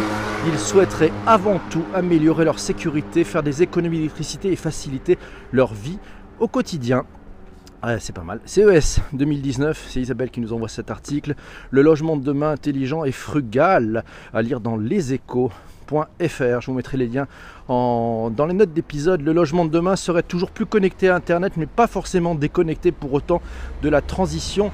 Ils 0.46 0.58
souhaiteraient 0.58 1.12
avant 1.26 1.60
tout 1.70 1.84
améliorer 1.94 2.44
leur 2.44 2.58
sécurité, 2.58 3.24
faire 3.24 3.42
des 3.42 3.62
économies 3.62 3.98
d'électricité 3.98 4.52
et 4.52 4.56
faciliter 4.56 5.18
leur 5.52 5.72
vie 5.72 5.98
au 6.38 6.48
quotidien. 6.48 7.04
c'est 7.98 8.14
pas 8.14 8.22
mal. 8.22 8.40
CES 8.44 9.00
2019, 9.14 9.86
c'est 9.88 10.00
Isabelle 10.00 10.30
qui 10.30 10.40
nous 10.40 10.52
envoie 10.52 10.68
cet 10.68 10.90
article. 10.90 11.34
Le 11.70 11.80
logement 11.82 12.16
de 12.16 12.24
demain 12.24 12.50
intelligent 12.52 13.04
et 13.04 13.12
frugal 13.12 14.04
à 14.34 14.42
lire 14.42 14.60
dans 14.60 14.76
Les 14.76 15.14
Échos. 15.14 15.50
Je 15.90 16.66
vous 16.66 16.72
mettrai 16.72 16.96
les 16.96 17.06
liens 17.06 17.26
dans 17.68 18.46
les 18.48 18.54
notes 18.54 18.72
d'épisode. 18.72 19.22
Le 19.22 19.32
logement 19.32 19.64
de 19.64 19.70
demain 19.70 19.96
serait 19.96 20.22
toujours 20.22 20.50
plus 20.50 20.66
connecté 20.66 21.08
à 21.08 21.16
Internet, 21.16 21.54
mais 21.56 21.66
pas 21.66 21.86
forcément 21.86 22.34
déconnecté 22.34 22.92
pour 22.92 23.12
autant 23.12 23.42
de 23.82 23.88
la 23.88 24.00
transition 24.00 24.70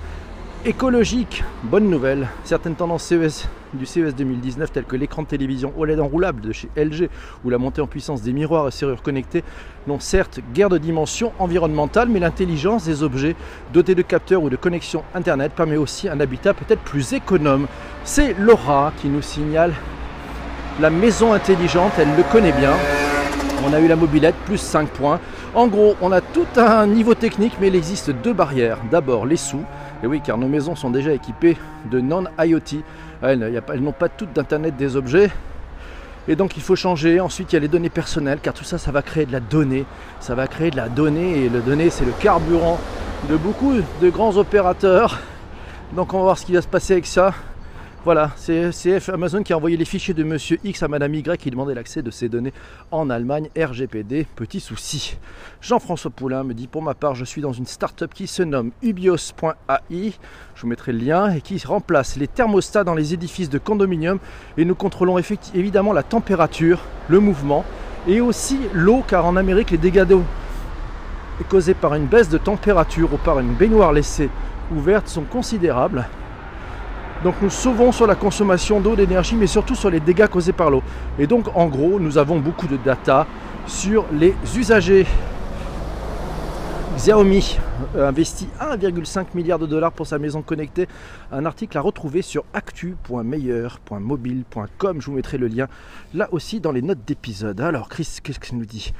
écologique. 0.64 1.44
Bonne 1.64 1.88
nouvelle, 1.88 2.28
certaines 2.44 2.74
tendances 2.74 3.04
CES 3.04 3.48
du 3.74 3.86
CES 3.86 4.14
2019 4.16 4.72
telles 4.72 4.84
que 4.84 4.96
l'écran 4.96 5.22
de 5.22 5.28
télévision 5.28 5.72
OLED 5.76 6.00
enroulable 6.00 6.40
de 6.40 6.50
chez 6.50 6.68
LG 6.76 7.08
ou 7.44 7.50
la 7.50 7.58
montée 7.58 7.80
en 7.80 7.86
puissance 7.86 8.22
des 8.22 8.32
miroirs 8.32 8.66
et 8.66 8.70
serrures 8.70 9.02
connectées 9.02 9.44
n'ont 9.86 10.00
certes 10.00 10.40
guère 10.54 10.68
de 10.68 10.78
dimension 10.78 11.32
environnementale, 11.38 12.08
mais 12.08 12.18
l'intelligence 12.18 12.84
des 12.84 13.02
objets 13.02 13.36
dotés 13.72 13.94
de 13.94 14.02
capteurs 14.02 14.42
ou 14.42 14.50
de 14.50 14.56
connexion 14.56 15.04
Internet 15.14 15.52
permet 15.52 15.76
aussi 15.76 16.08
un 16.08 16.18
habitat 16.20 16.52
peut-être 16.52 16.82
plus 16.82 17.12
économe. 17.12 17.68
C'est 18.02 18.34
Laura 18.38 18.92
qui 19.00 19.08
nous 19.08 19.22
signale 19.22 19.72
la 20.80 20.90
maison 20.90 21.32
intelligente, 21.32 21.92
elle 21.98 22.14
le 22.16 22.22
connaît 22.30 22.52
bien. 22.52 22.72
On 23.66 23.72
a 23.72 23.80
eu 23.80 23.88
la 23.88 23.96
mobilette, 23.96 24.34
plus 24.44 24.58
5 24.58 24.88
points. 24.88 25.20
En 25.54 25.66
gros, 25.66 25.96
on 26.02 26.12
a 26.12 26.20
tout 26.20 26.46
un 26.56 26.86
niveau 26.86 27.14
technique, 27.14 27.54
mais 27.60 27.68
il 27.68 27.74
existe 27.74 28.10
deux 28.10 28.34
barrières. 28.34 28.78
D'abord, 28.90 29.26
les 29.26 29.36
sous. 29.36 29.64
Et 30.02 30.06
oui, 30.06 30.20
car 30.20 30.36
nos 30.36 30.48
maisons 30.48 30.76
sont 30.76 30.90
déjà 30.90 31.12
équipées 31.12 31.56
de 31.90 32.00
non-IoT. 32.00 32.82
Elles, 33.22 33.62
elles 33.72 33.80
n'ont 33.80 33.92
pas 33.92 34.08
toutes 34.08 34.32
d'Internet 34.34 34.76
des 34.76 34.96
objets. 34.96 35.30
Et 36.28 36.36
donc 36.36 36.56
il 36.56 36.62
faut 36.62 36.76
changer. 36.76 37.20
Ensuite, 37.20 37.52
il 37.52 37.56
y 37.56 37.58
a 37.58 37.60
les 37.60 37.68
données 37.68 37.88
personnelles, 37.88 38.40
car 38.42 38.52
tout 38.52 38.64
ça, 38.64 38.78
ça 38.78 38.92
va 38.92 39.00
créer 39.00 39.24
de 39.24 39.32
la 39.32 39.40
donnée. 39.40 39.86
Ça 40.20 40.34
va 40.34 40.46
créer 40.46 40.70
de 40.70 40.76
la 40.76 40.88
donnée, 40.88 41.44
et 41.44 41.48
le 41.48 41.60
donnée, 41.60 41.88
c'est 41.88 42.04
le 42.04 42.12
carburant 42.12 42.78
de 43.30 43.36
beaucoup 43.36 43.74
de 44.02 44.10
grands 44.10 44.36
opérateurs. 44.36 45.18
Donc 45.94 46.12
on 46.12 46.18
va 46.18 46.24
voir 46.24 46.38
ce 46.38 46.44
qui 46.44 46.52
va 46.52 46.60
se 46.60 46.68
passer 46.68 46.92
avec 46.92 47.06
ça. 47.06 47.32
Voilà, 48.06 48.30
c'est 48.36 48.70
Amazon 49.08 49.42
qui 49.42 49.52
a 49.52 49.56
envoyé 49.56 49.76
les 49.76 49.84
fichiers 49.84 50.14
de 50.14 50.22
Monsieur 50.22 50.60
X 50.62 50.80
à 50.84 50.86
Madame 50.86 51.12
Y 51.12 51.36
qui 51.40 51.50
demandait 51.50 51.74
l'accès 51.74 52.02
de 52.02 52.12
ces 52.12 52.28
données 52.28 52.52
en 52.92 53.10
Allemagne. 53.10 53.48
RGPD, 53.58 54.28
petit 54.36 54.60
souci. 54.60 55.18
Jean-François 55.60 56.12
Poulain 56.12 56.44
me 56.44 56.54
dit 56.54 56.68
pour 56.68 56.82
ma 56.82 56.94
part, 56.94 57.16
je 57.16 57.24
suis 57.24 57.42
dans 57.42 57.52
une 57.52 57.66
start-up 57.66 58.14
qui 58.14 58.28
se 58.28 58.44
nomme 58.44 58.70
ubios.ai. 58.80 60.12
Je 60.54 60.62
vous 60.62 60.68
mettrai 60.68 60.92
le 60.92 61.00
lien 61.00 61.32
et 61.32 61.40
qui 61.40 61.60
remplace 61.66 62.14
les 62.14 62.28
thermostats 62.28 62.84
dans 62.84 62.94
les 62.94 63.12
édifices 63.12 63.50
de 63.50 63.58
condominium 63.58 64.20
et 64.56 64.64
nous 64.64 64.76
contrôlons 64.76 65.18
évidemment 65.52 65.92
la 65.92 66.04
température, 66.04 66.82
le 67.08 67.18
mouvement 67.18 67.64
et 68.06 68.20
aussi 68.20 68.60
l'eau 68.72 69.02
car 69.04 69.26
en 69.26 69.34
Amérique 69.34 69.72
les 69.72 69.78
dégâts 69.78 70.04
d'eau 70.04 70.22
causés 71.48 71.74
par 71.74 71.96
une 71.96 72.06
baisse 72.06 72.28
de 72.28 72.38
température 72.38 73.12
ou 73.12 73.16
par 73.16 73.40
une 73.40 73.54
baignoire 73.54 73.92
laissée 73.92 74.30
ouverte 74.70 75.08
sont 75.08 75.24
considérables. 75.24 76.06
Donc 77.24 77.34
nous 77.42 77.50
sauvons 77.50 77.92
sur 77.92 78.06
la 78.06 78.14
consommation 78.14 78.80
d'eau, 78.80 78.96
d'énergie, 78.96 79.36
mais 79.36 79.46
surtout 79.46 79.74
sur 79.74 79.90
les 79.90 80.00
dégâts 80.00 80.26
causés 80.26 80.52
par 80.52 80.70
l'eau. 80.70 80.82
Et 81.18 81.26
donc 81.26 81.46
en 81.54 81.66
gros, 81.66 81.98
nous 81.98 82.18
avons 82.18 82.38
beaucoup 82.38 82.66
de 82.66 82.76
data 82.76 83.26
sur 83.66 84.04
les 84.12 84.34
usagers. 84.56 85.06
Xiaomi 86.96 87.58
euh, 87.94 88.08
investit 88.08 88.48
1,5 88.58 89.26
milliard 89.34 89.58
de 89.58 89.66
dollars 89.66 89.92
pour 89.92 90.06
sa 90.06 90.18
maison 90.18 90.40
connectée. 90.40 90.88
Un 91.30 91.44
article 91.44 91.76
à 91.76 91.82
retrouver 91.82 92.22
sur 92.22 92.44
actu.meilleur.mobile.com. 92.54 95.00
Je 95.00 95.06
vous 95.06 95.12
mettrai 95.12 95.36
le 95.36 95.48
lien 95.48 95.68
là 96.14 96.30
aussi 96.32 96.60
dans 96.60 96.72
les 96.72 96.80
notes 96.80 97.04
d'épisode. 97.06 97.60
Alors 97.60 97.90
Chris, 97.90 98.20
qu'est-ce 98.22 98.40
qu'il 98.40 98.56
nous 98.56 98.64
dit 98.64 98.94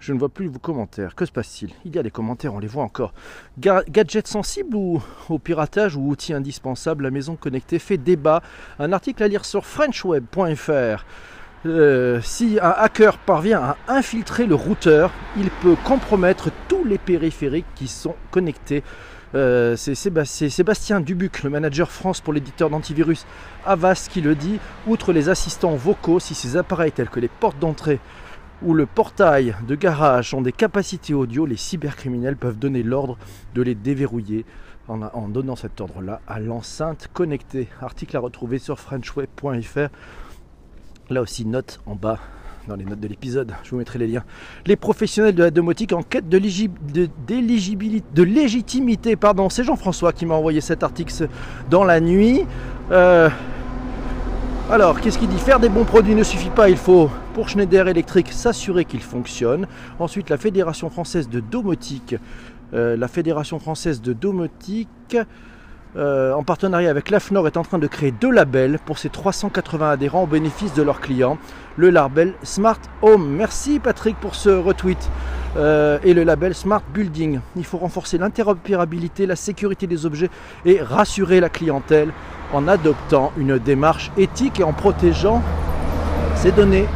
je 0.00 0.12
ne 0.12 0.18
vois 0.18 0.28
plus 0.28 0.48
vos 0.48 0.58
commentaires. 0.58 1.14
Que 1.14 1.24
se 1.24 1.32
passe-t-il? 1.32 1.72
Il 1.84 1.94
y 1.94 1.98
a 1.98 2.02
des 2.02 2.10
commentaires, 2.10 2.54
on 2.54 2.58
les 2.58 2.66
voit 2.66 2.84
encore. 2.84 3.12
gadget 3.58 4.26
sensible 4.26 4.76
ou 4.76 5.02
au 5.28 5.38
piratage 5.38 5.96
ou 5.96 6.08
outil 6.08 6.32
indispensable 6.32 7.04
La 7.04 7.10
maison 7.10 7.36
connectée 7.36 7.78
fait 7.78 7.96
débat. 7.96 8.42
Un 8.78 8.92
article 8.92 9.22
à 9.22 9.28
lire 9.28 9.44
sur 9.44 9.64
frenchweb.fr. 9.64 11.04
Euh, 11.64 12.20
si 12.22 12.58
un 12.62 12.70
hacker 12.70 13.18
parvient 13.18 13.60
à 13.60 13.76
infiltrer 13.88 14.46
le 14.46 14.54
routeur, 14.54 15.10
il 15.36 15.50
peut 15.50 15.76
compromettre 15.84 16.50
tous 16.68 16.84
les 16.84 16.98
périphériques 16.98 17.66
qui 17.74 17.88
sont 17.88 18.14
connectés. 18.30 18.84
Euh, 19.34 19.74
c'est 19.76 19.94
Sébastien 19.94 21.00
Dubuc, 21.00 21.42
le 21.42 21.50
manager 21.50 21.90
France 21.90 22.20
pour 22.20 22.32
l'éditeur 22.32 22.70
d'antivirus 22.70 23.26
Avast, 23.64 24.10
qui 24.12 24.20
le 24.20 24.34
dit. 24.34 24.60
Outre 24.86 25.12
les 25.12 25.28
assistants 25.28 25.74
vocaux, 25.74 26.20
si 26.20 26.34
ces 26.34 26.56
appareils 26.56 26.92
tels 26.92 27.08
que 27.08 27.20
les 27.20 27.28
portes 27.28 27.58
d'entrée 27.58 27.98
où 28.62 28.74
le 28.74 28.86
portail 28.86 29.54
de 29.66 29.74
garage 29.74 30.34
ont 30.34 30.42
des 30.42 30.52
capacités 30.52 31.14
audio, 31.14 31.46
les 31.46 31.56
cybercriminels 31.56 32.36
peuvent 32.36 32.58
donner 32.58 32.82
l'ordre 32.82 33.18
de 33.54 33.62
les 33.62 33.74
déverrouiller 33.74 34.44
en, 34.88 35.28
donnant 35.28 35.56
cet 35.56 35.80
ordre-là 35.80 36.20
à 36.26 36.38
l'enceinte 36.38 37.08
connectée. 37.12 37.68
Article 37.80 38.16
à 38.16 38.20
retrouver 38.20 38.58
sur 38.58 38.78
frenchweb.fr. 38.78 39.88
Là 41.10 41.22
aussi, 41.22 41.44
note 41.44 41.80
en 41.86 41.94
bas 41.94 42.18
dans 42.68 42.74
les 42.74 42.84
notes 42.84 42.98
de 42.98 43.06
l'épisode, 43.06 43.54
je 43.62 43.70
vous 43.70 43.76
mettrai 43.76 44.00
les 44.00 44.08
liens. 44.08 44.24
Les 44.66 44.74
professionnels 44.74 45.36
de 45.36 45.44
la 45.44 45.52
domotique 45.52 45.92
en 45.92 46.02
quête 46.02 46.28
de, 46.28 46.38
de 46.40 48.22
légitimité, 48.22 49.14
pardon, 49.14 49.48
c'est 49.48 49.62
Jean-François 49.62 50.12
qui 50.12 50.26
m'a 50.26 50.34
envoyé 50.34 50.60
cet 50.60 50.82
article 50.82 51.28
dans 51.70 51.84
la 51.84 52.00
nuit. 52.00 52.44
Euh, 52.90 53.28
alors, 54.68 55.00
qu'est-ce 55.00 55.16
qu'il 55.16 55.28
dit 55.28 55.38
Faire 55.38 55.60
des 55.60 55.68
bons 55.68 55.84
produits 55.84 56.16
ne 56.16 56.24
suffit 56.24 56.50
pas, 56.50 56.68
il 56.68 56.76
faut, 56.76 57.08
pour 57.34 57.48
Schneider 57.48 57.86
Electric, 57.86 58.32
s'assurer 58.32 58.84
qu'il 58.84 59.00
fonctionne. 59.00 59.68
Ensuite, 60.00 60.28
la 60.28 60.38
Fédération 60.38 60.90
française 60.90 61.28
de 61.28 61.38
domotique, 61.38 62.16
euh, 62.74 62.96
la 62.96 63.06
Fédération 63.06 63.60
française 63.60 64.02
de 64.02 64.12
domotique, 64.12 65.16
euh, 65.94 66.32
en 66.32 66.42
partenariat 66.42 66.90
avec 66.90 67.10
l'AFNOR, 67.10 67.46
est 67.46 67.56
en 67.56 67.62
train 67.62 67.78
de 67.78 67.86
créer 67.86 68.10
deux 68.10 68.32
labels 68.32 68.80
pour 68.84 68.98
ses 68.98 69.08
380 69.08 69.88
adhérents 69.88 70.24
au 70.24 70.26
bénéfice 70.26 70.74
de 70.74 70.82
leurs 70.82 71.00
clients. 71.00 71.38
Le 71.76 71.90
label 71.90 72.34
Smart 72.42 72.80
Home. 73.02 73.36
Merci 73.36 73.78
Patrick 73.78 74.16
pour 74.16 74.34
ce 74.34 74.50
retweet. 74.50 74.98
Euh, 75.56 75.98
et 76.04 76.12
le 76.12 76.22
label 76.22 76.54
Smart 76.54 76.82
Building. 76.92 77.40
Il 77.56 77.64
faut 77.64 77.78
renforcer 77.78 78.18
l'interopérabilité, 78.18 79.24
la 79.24 79.36
sécurité 79.36 79.86
des 79.86 80.04
objets 80.04 80.28
et 80.66 80.82
rassurer 80.82 81.40
la 81.40 81.48
clientèle 81.48 82.12
en 82.52 82.68
adoptant 82.68 83.32
une 83.38 83.58
démarche 83.58 84.10
éthique 84.18 84.60
et 84.60 84.64
en 84.64 84.74
protégeant 84.74 85.42
ses 86.34 86.52
données. 86.52 86.86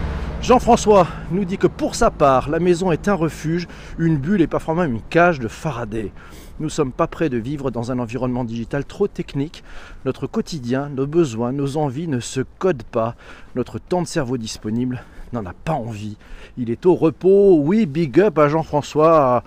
Jean-François 0.42 1.06
nous 1.30 1.44
dit 1.44 1.56
que 1.56 1.66
pour 1.66 1.94
sa 1.94 2.10
part, 2.10 2.50
la 2.50 2.60
maison 2.60 2.92
est 2.92 3.08
un 3.08 3.14
refuge, 3.14 3.66
une 3.98 4.18
bulle 4.18 4.42
et 4.42 4.46
parfois 4.46 4.74
même 4.74 4.94
une 4.94 5.02
cage 5.02 5.38
de 5.38 5.48
Faraday. 5.48 6.12
Nous 6.58 6.66
ne 6.66 6.70
sommes 6.70 6.92
pas 6.92 7.06
prêts 7.06 7.30
de 7.30 7.38
vivre 7.38 7.70
dans 7.70 7.90
un 7.90 7.98
environnement 7.98 8.44
digital 8.44 8.84
trop 8.84 9.08
technique. 9.08 9.64
Notre 10.04 10.26
quotidien, 10.26 10.90
nos 10.90 11.06
besoins, 11.06 11.52
nos 11.52 11.78
envies 11.78 12.08
ne 12.08 12.20
se 12.20 12.42
codent 12.58 12.82
pas. 12.82 13.14
Notre 13.54 13.78
temps 13.78 14.02
de 14.02 14.06
cerveau 14.06 14.36
disponible 14.36 15.02
n'en 15.32 15.46
a 15.46 15.52
pas 15.52 15.72
envie. 15.72 16.16
Il 16.58 16.70
est 16.70 16.86
au 16.86 16.94
repos. 16.94 17.58
Oui, 17.60 17.86
big 17.86 18.20
up 18.20 18.38
à 18.38 18.48
Jean-François. 18.48 19.42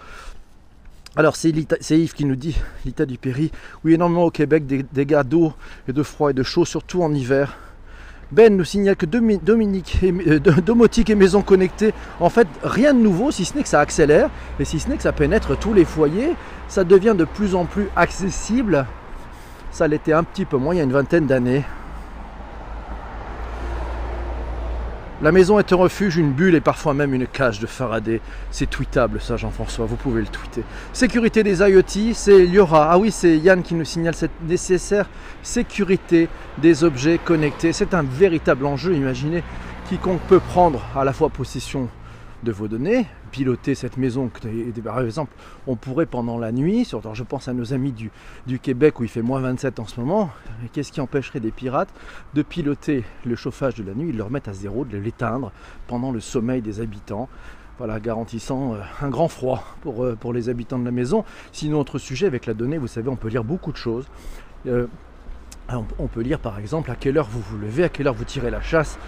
Alors 1.16 1.36
c'est 1.36 1.50
Yves 1.50 2.14
qui 2.14 2.26
nous 2.26 2.36
dit, 2.36 2.58
l'état 2.86 3.06
du 3.06 3.20
Péry, 3.20 3.52
oui 3.86 3.94
énormément 3.94 4.24
au 4.24 4.32
Québec 4.32 4.66
des 4.66 4.82
dégâts 4.82 5.22
d'eau 5.22 5.54
et 5.88 5.94
de 5.94 6.02
froid 6.02 6.32
et 6.32 6.34
de 6.34 6.42
chaud, 6.42 6.66
surtout 6.66 7.04
en 7.04 7.14
hiver. 7.14 7.56
Ben 8.32 8.58
nous 8.58 8.64
signale 8.64 8.96
que 8.96 9.06
Dominique 9.06 10.00
euh, 10.04 10.40
Domotique 10.40 11.12
et 11.12 11.16
Maison 11.16 11.44
Connectée, 11.44 11.94
en 12.20 12.32
fait 12.32 12.48
rien 12.64 12.96
de 12.96 13.00
nouveau 13.00 13.30
si 13.30 13.46
ce 13.46 13.56
n'est 13.56 13.62
que 13.62 13.70
ça 13.70 13.80
accélère 13.80 14.32
et 14.60 14.66
si 14.66 14.80
ce 14.80 14.90
n'est 14.90 14.98
que 14.98 15.04
ça 15.04 15.12
pénètre 15.12 15.56
tous 15.56 15.76
les 15.76 15.86
foyers, 15.86 16.34
ça 16.68 16.84
devient 16.84 17.14
de 17.16 17.26
plus 17.26 17.54
en 17.54 17.66
plus 17.66 17.90
accessible. 17.96 18.88
Ça 19.70 19.88
l'était 19.88 20.14
un 20.14 20.24
petit 20.24 20.46
peu 20.46 20.58
moins 20.58 20.74
il 20.74 20.80
y 20.80 20.82
a 20.82 20.84
une 20.84 20.94
vingtaine 20.94 21.28
d'années. 21.28 21.64
La 25.24 25.32
maison 25.32 25.58
est 25.58 25.72
un 25.72 25.78
refuge, 25.78 26.18
une 26.18 26.34
bulle 26.34 26.54
et 26.54 26.60
parfois 26.60 26.94
même 26.94 27.14
une 27.14 27.28
cage 27.28 27.62
de 27.62 27.66
Faraday. 27.66 28.20
C'est 28.52 28.70
tweetable 28.70 29.22
ça 29.22 29.38
Jean-François, 29.38 29.86
vous 29.86 29.96
pouvez 29.96 30.20
le 30.20 30.28
tweeter. 30.28 30.64
Sécurité 30.92 31.44
des 31.44 31.62
IoT, 31.62 32.14
c'est 32.14 32.46
Liora. 32.46 32.90
Ah 32.92 32.98
oui, 32.98 33.10
c'est 33.10 33.38
Yann 33.38 33.64
qui 33.64 33.74
nous 33.74 33.86
signale 33.86 34.16
cette 34.16 34.34
nécessaire 34.46 35.10
sécurité 35.42 36.28
des 36.58 36.84
objets 36.84 37.20
connectés. 37.20 37.72
C'est 37.72 37.94
un 37.94 38.04
véritable 38.04 38.66
enjeu, 38.66 38.96
imaginez, 38.96 39.46
quiconque 39.88 40.20
peut 40.28 40.42
prendre 40.42 40.84
à 40.94 41.06
la 41.06 41.14
fois 41.14 41.30
possession 41.30 41.88
de 42.44 42.52
vos 42.52 42.68
données, 42.68 43.08
piloter 43.34 43.74
cette 43.74 43.98
maison. 43.98 44.30
Par 44.84 45.02
exemple, 45.02 45.34
on 45.66 45.76
pourrait 45.76 46.06
pendant 46.06 46.38
la 46.38 46.52
nuit, 46.52 46.86
surtout 46.86 47.10
je 47.14 47.24
pense 47.24 47.48
à 47.48 47.54
nos 47.54 47.74
amis 47.74 47.92
du, 47.92 48.12
du 48.46 48.60
Québec 48.60 49.00
où 49.00 49.04
il 49.04 49.10
fait 49.10 49.24
moins 49.24 49.42
27 49.42 49.80
en 49.80 49.88
ce 49.88 50.00
moment, 50.00 50.30
qu'est-ce 50.72 50.92
qui 50.92 51.02
empêcherait 51.02 51.40
des 51.40 51.52
pirates 51.52 51.90
de 52.36 52.44
piloter 52.44 53.04
le 53.26 53.36
chauffage 53.36 53.74
de 53.74 53.84
la 53.84 53.96
nuit, 53.96 54.12
de 54.12 54.18
le 54.18 54.24
remettre 54.24 54.50
à 54.50 54.54
zéro, 54.54 54.86
de 54.86 54.98
l'éteindre 54.98 55.52
pendant 55.88 56.12
le 56.12 56.20
sommeil 56.20 56.62
des 56.62 56.80
habitants 56.80 57.28
voilà, 57.80 58.00
garantissant 58.00 58.76
euh, 58.76 58.78
un 59.02 59.10
grand 59.10 59.28
froid 59.28 59.64
pour, 59.82 60.04
euh, 60.04 60.16
pour 60.16 60.32
les 60.32 60.48
habitants 60.48 60.78
de 60.78 60.86
la 60.86 60.92
maison. 60.92 61.26
Sinon, 61.52 61.80
autre 61.80 61.98
sujet, 61.98 62.28
avec 62.28 62.46
la 62.46 62.54
donnée, 62.54 62.78
vous 62.78 62.88
savez, 62.88 63.10
on 63.10 63.16
peut 63.16 63.30
lire 63.30 63.44
beaucoup 63.44 63.72
de 63.72 63.78
choses. 63.78 64.06
Euh, 64.68 64.86
on 65.98 66.08
peut 66.08 66.22
lire 66.22 66.40
par 66.40 66.60
exemple 66.60 66.92
à 66.92 66.96
quelle 66.96 67.18
heure 67.18 67.28
vous 67.28 67.42
vous 67.42 67.58
levez, 67.58 67.86
à 67.86 67.90
quelle 67.90 68.08
heure 68.08 68.14
vous 68.14 68.26
tirez 68.26 68.52
la 68.52 68.62
chasse, 68.62 69.00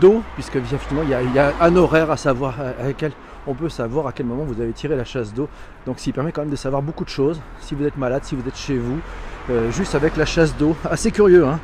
d'eau, 0.00 0.22
puisque 0.34 0.56
effectivement 0.56 1.02
il 1.02 1.08
y, 1.10 1.38
a, 1.38 1.52
un 1.60 1.76
horaire 1.76 2.10
à 2.10 2.16
savoir 2.16 2.60
à, 2.60 2.92
quel 2.92 3.12
on 3.48 3.54
peut 3.54 3.68
savoir 3.68 4.06
à 4.06 4.12
quel 4.12 4.26
moment 4.26 4.44
vous 4.44 4.60
avez 4.60 4.72
tiré 4.72 4.94
la 4.94 5.04
chasse 5.04 5.32
d'eau. 5.32 5.48
Donc 5.86 5.98
s'il 5.98 6.12
permet 6.12 6.32
quand 6.32 6.42
même 6.42 6.50
de 6.50 6.56
savoir 6.56 6.82
beaucoup 6.82 7.04
de 7.04 7.08
choses. 7.08 7.40
Si 7.60 7.74
vous 7.74 7.84
êtes 7.84 7.96
malade, 7.96 8.22
si 8.24 8.36
vous 8.36 8.46
êtes 8.46 8.56
chez 8.56 8.76
vous, 8.76 9.00
euh, 9.50 9.70
juste 9.72 9.94
avec 9.94 10.16
la 10.16 10.26
chasse 10.26 10.56
d'eau. 10.56 10.76
Assez 10.88 11.10
curieux, 11.10 11.46
hein 11.46 11.58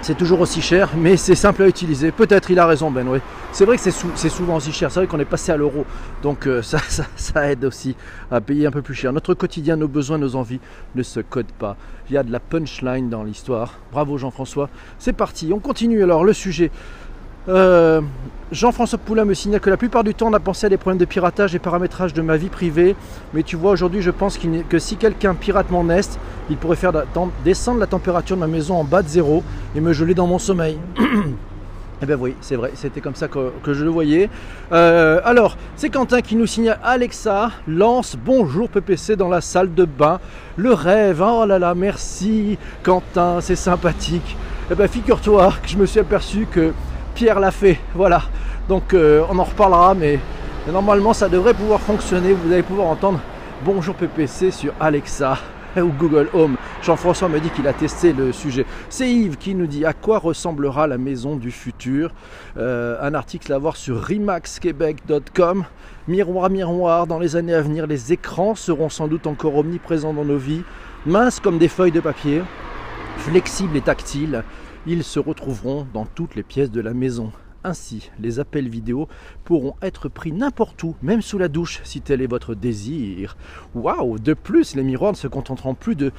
c'est 0.00 0.16
toujours 0.16 0.40
aussi 0.40 0.62
cher, 0.62 0.90
mais 0.96 1.16
c'est 1.16 1.34
simple 1.34 1.62
à 1.62 1.68
utiliser. 1.68 2.12
Peut-être 2.12 2.50
il 2.50 2.58
a 2.58 2.66
raison, 2.66 2.90
Ben. 2.90 3.06
Oui. 3.08 3.18
C'est 3.52 3.64
vrai 3.64 3.76
que 3.76 3.82
c'est, 3.82 4.28
souvent 4.28 4.56
aussi 4.56 4.72
cher. 4.72 4.90
C'est 4.90 5.00
vrai 5.00 5.06
qu'on 5.06 5.18
est 5.18 5.24
passé 5.24 5.50
à 5.52 5.56
l'euro, 5.56 5.84
donc 6.22 6.46
euh, 6.46 6.62
ça, 6.62 6.78
ça, 7.16 7.50
aide 7.50 7.64
aussi 7.64 7.96
à 8.30 8.40
payer 8.40 8.66
un 8.66 8.70
peu 8.70 8.82
plus 8.82 8.94
cher. 8.94 9.12
Notre 9.12 9.34
quotidien, 9.34 9.76
nos 9.76 9.88
besoins, 9.88 10.18
nos 10.18 10.36
envies 10.36 10.60
ne 10.94 11.02
se 11.02 11.20
codent 11.20 11.52
pas. 11.58 11.76
Il 12.08 12.14
y 12.14 12.16
a 12.16 12.22
de 12.22 12.30
la 12.30 12.40
punchline 12.40 13.10
dans 13.10 13.24
l'histoire. 13.24 13.74
Bravo 13.90 14.18
Jean-François. 14.18 14.68
C'est 14.98 15.12
parti. 15.12 15.50
On 15.52 15.58
continue 15.58 16.02
alors 16.02 16.24
le 16.24 16.32
sujet. 16.32 16.70
Euh, 17.48 18.02
Jean-François 18.52 18.98
Poulain 18.98 19.24
me 19.24 19.34
signale 19.34 19.60
que 19.60 19.70
la 19.70 19.76
plupart 19.76 20.04
du 20.04 20.14
temps 20.14 20.28
on 20.28 20.32
a 20.32 20.40
pensé 20.40 20.66
à 20.66 20.68
des 20.68 20.76
problèmes 20.76 20.98
de 20.98 21.04
piratage 21.04 21.54
et 21.54 21.58
paramétrage 21.58 22.12
de 22.14 22.22
ma 22.22 22.36
vie 22.36 22.48
privée. 22.48 22.94
Mais 23.34 23.42
tu 23.42 23.56
vois, 23.56 23.72
aujourd'hui, 23.72 24.02
je 24.02 24.10
pense 24.10 24.38
que 24.38 24.78
si 24.78 24.96
quelqu'un 24.96 25.34
pirate 25.34 25.70
mon 25.70 25.84
nest, 25.84 26.18
il 26.50 26.56
pourrait 26.56 26.76
faire 26.76 26.92
descendre 27.44 27.80
la 27.80 27.86
température 27.86 28.36
de 28.36 28.40
ma 28.40 28.46
maison 28.46 28.76
en 28.76 28.84
bas 28.84 29.02
de 29.02 29.08
zéro 29.08 29.42
et 29.74 29.80
me 29.80 29.92
geler 29.92 30.14
dans 30.14 30.26
mon 30.26 30.38
sommeil. 30.38 30.78
Eh 32.00 32.06
bien 32.06 32.14
oui, 32.14 32.36
c'est 32.40 32.54
vrai, 32.54 32.70
c'était 32.74 33.00
comme 33.00 33.16
ça 33.16 33.26
que, 33.26 33.50
je 33.66 33.82
le 33.82 33.90
voyais. 33.90 34.30
Euh, 34.70 35.20
alors, 35.24 35.56
c'est 35.74 35.90
Quentin 35.90 36.20
qui 36.20 36.36
nous 36.36 36.46
signale 36.46 36.78
Alexa 36.84 37.50
lance 37.66 38.16
bonjour 38.16 38.68
PPC 38.68 39.16
dans 39.16 39.28
la 39.28 39.40
salle 39.40 39.74
de 39.74 39.84
bain. 39.84 40.20
Le 40.56 40.72
rêve, 40.72 41.20
oh 41.20 41.44
là 41.44 41.58
là, 41.58 41.74
merci 41.74 42.56
Quentin, 42.84 43.40
c'est 43.40 43.56
sympathique. 43.56 44.36
Eh 44.70 44.76
bien 44.76 44.86
figure-toi 44.86 45.52
que 45.60 45.68
je 45.68 45.76
me 45.76 45.86
suis 45.86 45.98
aperçu 45.98 46.46
que 46.48 46.72
Pierre 47.18 47.40
l'a 47.40 47.50
fait. 47.50 47.80
Voilà. 47.96 48.22
Donc 48.68 48.94
euh, 48.94 49.24
on 49.28 49.40
en 49.40 49.42
reparlera, 49.42 49.92
mais 49.92 50.20
normalement 50.70 51.12
ça 51.12 51.28
devrait 51.28 51.52
pouvoir 51.52 51.80
fonctionner. 51.80 52.32
Vous 52.32 52.52
allez 52.52 52.62
pouvoir 52.62 52.86
entendre 52.86 53.18
Bonjour 53.64 53.96
PPC 53.96 54.52
sur 54.52 54.72
Alexa 54.78 55.36
ou 55.76 55.88
Google 55.98 56.28
Home. 56.32 56.54
Jean-François 56.80 57.28
me 57.28 57.40
dit 57.40 57.50
qu'il 57.50 57.66
a 57.66 57.72
testé 57.72 58.12
le 58.12 58.30
sujet. 58.30 58.64
C'est 58.88 59.10
Yves 59.10 59.36
qui 59.36 59.56
nous 59.56 59.66
dit 59.66 59.84
à 59.84 59.94
quoi 59.94 60.20
ressemblera 60.20 60.86
la 60.86 60.96
maison 60.96 61.34
du 61.34 61.50
futur? 61.50 62.12
Euh, 62.56 62.96
un 63.02 63.14
article 63.14 63.52
à 63.52 63.58
voir 63.58 63.74
sur 63.74 64.00
rimaxquebec.com. 64.00 65.64
Miroir, 66.06 66.50
miroir, 66.50 67.08
dans 67.08 67.18
les 67.18 67.34
années 67.34 67.54
à 67.54 67.62
venir, 67.62 67.88
les 67.88 68.12
écrans 68.12 68.54
seront 68.54 68.90
sans 68.90 69.08
doute 69.08 69.26
encore 69.26 69.56
omniprésents 69.56 70.14
dans 70.14 70.24
nos 70.24 70.38
vies, 70.38 70.62
minces 71.04 71.40
comme 71.40 71.58
des 71.58 71.66
feuilles 71.66 71.90
de 71.90 71.98
papier, 71.98 72.42
flexibles 73.16 73.76
et 73.76 73.80
tactiles. 73.80 74.44
Ils 74.90 75.04
se 75.04 75.20
retrouveront 75.20 75.86
dans 75.92 76.06
toutes 76.06 76.34
les 76.34 76.42
pièces 76.42 76.70
de 76.70 76.80
la 76.80 76.94
maison. 76.94 77.30
Ainsi, 77.62 78.10
les 78.18 78.40
appels 78.40 78.70
vidéo 78.70 79.06
pourront 79.44 79.74
être 79.82 80.08
pris 80.08 80.32
n'importe 80.32 80.82
où, 80.82 80.96
même 81.02 81.20
sous 81.20 81.36
la 81.36 81.48
douche, 81.48 81.80
si 81.84 82.00
tel 82.00 82.22
est 82.22 82.26
votre 82.26 82.54
désir. 82.54 83.36
Waouh 83.74 84.18
De 84.18 84.32
plus, 84.32 84.74
les 84.74 84.82
miroirs 84.82 85.12
ne 85.12 85.18
se 85.18 85.28
contenteront 85.28 85.74
plus 85.74 85.94
de 85.94 86.10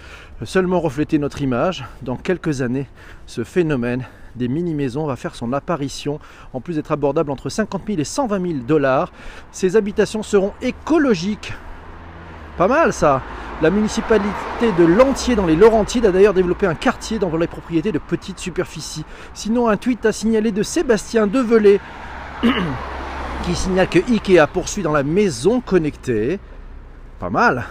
seulement 0.44 0.82
refléter 0.82 1.18
notre 1.18 1.42
image. 1.42 1.84
Dans 2.04 2.16
quelques 2.16 2.62
années, 2.62 2.86
ce 3.26 3.44
phénomène 3.44 4.06
des 4.36 4.48
mini-maisons 4.48 5.08
va 5.08 5.16
faire 5.16 5.34
son 5.34 5.52
apparition, 5.52 6.20
en 6.54 6.62
plus 6.62 6.76
d'être 6.76 6.92
abordable 6.92 7.32
entre 7.32 7.50
50 7.50 7.82
000 7.88 8.00
et 8.00 8.04
120 8.04 8.52
000 8.52 8.54
dollars. 8.68 9.12
Ces 9.52 9.78
habitations 9.78 10.22
seront 10.22 10.54
écologiques. 10.62 11.54
Pas 12.60 12.68
mal 12.68 12.92
ça 12.92 13.22
la 13.62 13.70
municipalité 13.70 14.72
de 14.78 14.86
Lantier 14.86 15.36
dans 15.36 15.46
les 15.46 15.56
Laurentides 15.56 16.06
a 16.06 16.12
d'ailleurs 16.12 16.34
développé 16.34 16.66
un 16.66 16.76
quartier 16.76 17.20
dans 17.20 17.36
les 17.36 17.48
propriétés 17.48 17.92
de 17.92 18.00
petites 18.00 18.40
superficies. 18.40 19.04
Sinon, 19.34 19.68
un 19.68 19.76
tweet 19.76 20.06
a 20.06 20.14
signalé 20.14 20.54
de 20.54 20.64
Sébastien 20.64 21.28
Develay 21.28 21.82
qui 23.44 23.56
signale 23.56 23.90
que 23.90 24.00
Ikea 24.00 24.48
poursuit 24.48 24.82
dans 24.84 24.94
la 24.94 25.04
maison 25.04 25.60
connectée. 25.60 26.40
Pas 27.20 27.30
mal. 27.30 27.66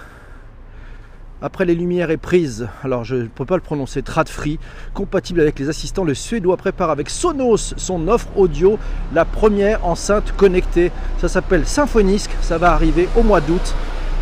Après 1.41 1.65
les 1.65 1.75
lumières 1.75 2.11
et 2.11 2.19
prises, 2.19 2.69
alors 2.83 3.05
je 3.05 3.17
ne 3.17 3.27
peux 3.29 3.47
pas 3.47 3.57
le 3.57 3.63
prononcer, 3.63 4.03
Tradfree, 4.03 4.59
compatible 4.93 5.41
avec 5.41 5.59
les 5.59 5.69
assistants, 5.71 6.05
le 6.05 6.15
Suédois 6.15 6.59
prépare 6.59 6.91
avec 6.91 7.09
Sonos 7.09 7.75
son 7.77 8.09
offre 8.09 8.29
audio, 8.37 8.79
la 9.15 9.25
première 9.25 9.87
enceinte 9.87 10.35
connectée. 10.37 10.93
Ça 11.19 11.29
s'appelle 11.29 11.67
Symphonisk, 11.67 12.31
ça 12.43 12.59
va 12.59 12.73
arriver 12.73 13.09
au 13.17 13.23
mois 13.23 13.41
d'août. 13.41 13.75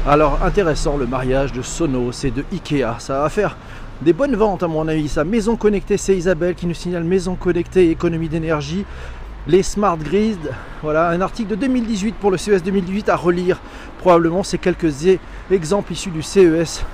Alors 0.09 0.39
intéressant 0.45 0.97
le 0.97 1.05
mariage 1.05 1.53
de 1.53 1.63
Sonos 1.63 2.13
et 2.23 2.31
de 2.31 2.45
Ikea. 2.53 3.01
Ça 3.01 3.23
va 3.23 3.29
faire 3.29 3.57
des 4.03 4.13
bonnes 4.13 4.37
ventes 4.37 4.63
à 4.63 4.69
mon 4.69 4.87
avis. 4.87 5.09
Ça, 5.09 5.25
maison 5.25 5.57
connectée, 5.57 5.97
c'est 5.97 6.17
Isabelle 6.17 6.55
qui 6.55 6.69
nous 6.69 6.75
signale 6.75 7.03
maison 7.03 7.35
connectée 7.35 7.91
économie 7.91 8.29
d'énergie. 8.29 8.85
Les 9.49 9.65
smart 9.65 9.97
grids, 9.97 10.39
voilà 10.81 11.09
un 11.09 11.21
article 11.21 11.51
de 11.51 11.55
2018 11.57 12.15
pour 12.21 12.31
le 12.31 12.37
CES 12.37 12.63
2018 12.63 13.09
à 13.09 13.17
relire. 13.17 13.59
Probablement 13.99 14.45
c'est 14.45 14.59
quelques 14.59 14.95
exemples 15.51 15.93
issus 15.93 16.11
du 16.11 16.23
CES 16.23 16.85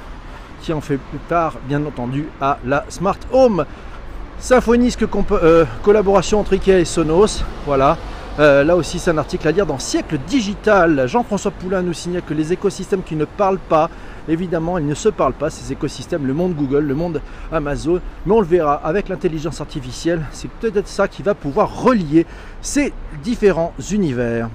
qui 0.62 0.72
en 0.72 0.80
fait 0.80 0.96
plus 0.96 1.18
tard, 1.28 1.56
bien 1.68 1.84
entendu, 1.84 2.28
à 2.40 2.58
la 2.64 2.86
smart 2.88 3.18
home. 3.30 3.66
Symphonisk 4.38 5.00
euh, 5.32 5.66
collaboration 5.82 6.40
entre 6.40 6.54
Ikea 6.54 6.80
et 6.80 6.86
Sonos, 6.86 7.44
voilà. 7.66 7.98
Euh, 8.38 8.64
là 8.64 8.76
aussi, 8.76 8.98
c'est 8.98 9.10
un 9.10 9.18
article 9.18 9.46
à 9.46 9.50
lire 9.50 9.66
dans 9.66 9.78
Siècle 9.78 10.18
Digital. 10.26 11.06
Jean-François 11.06 11.50
Poulain 11.50 11.82
nous 11.82 11.92
signale 11.92 12.22
que 12.22 12.32
les 12.32 12.50
écosystèmes 12.54 13.02
qui 13.02 13.14
ne 13.14 13.26
parlent 13.26 13.58
pas, 13.58 13.90
évidemment, 14.26 14.78
ils 14.78 14.86
ne 14.86 14.94
se 14.94 15.10
parlent 15.10 15.34
pas, 15.34 15.50
ces 15.50 15.70
écosystèmes, 15.70 16.26
le 16.26 16.32
monde 16.32 16.54
Google, 16.54 16.84
le 16.84 16.94
monde 16.94 17.20
Amazon, 17.52 18.00
mais 18.24 18.32
on 18.32 18.40
le 18.40 18.46
verra 18.46 18.74
avec 18.76 19.10
l'intelligence 19.10 19.60
artificielle, 19.60 20.22
c'est 20.32 20.50
peut-être 20.50 20.88
ça 20.88 21.08
qui 21.08 21.22
va 21.22 21.34
pouvoir 21.34 21.82
relier 21.82 22.24
ces 22.62 22.94
différents 23.22 23.74
univers. 23.90 24.48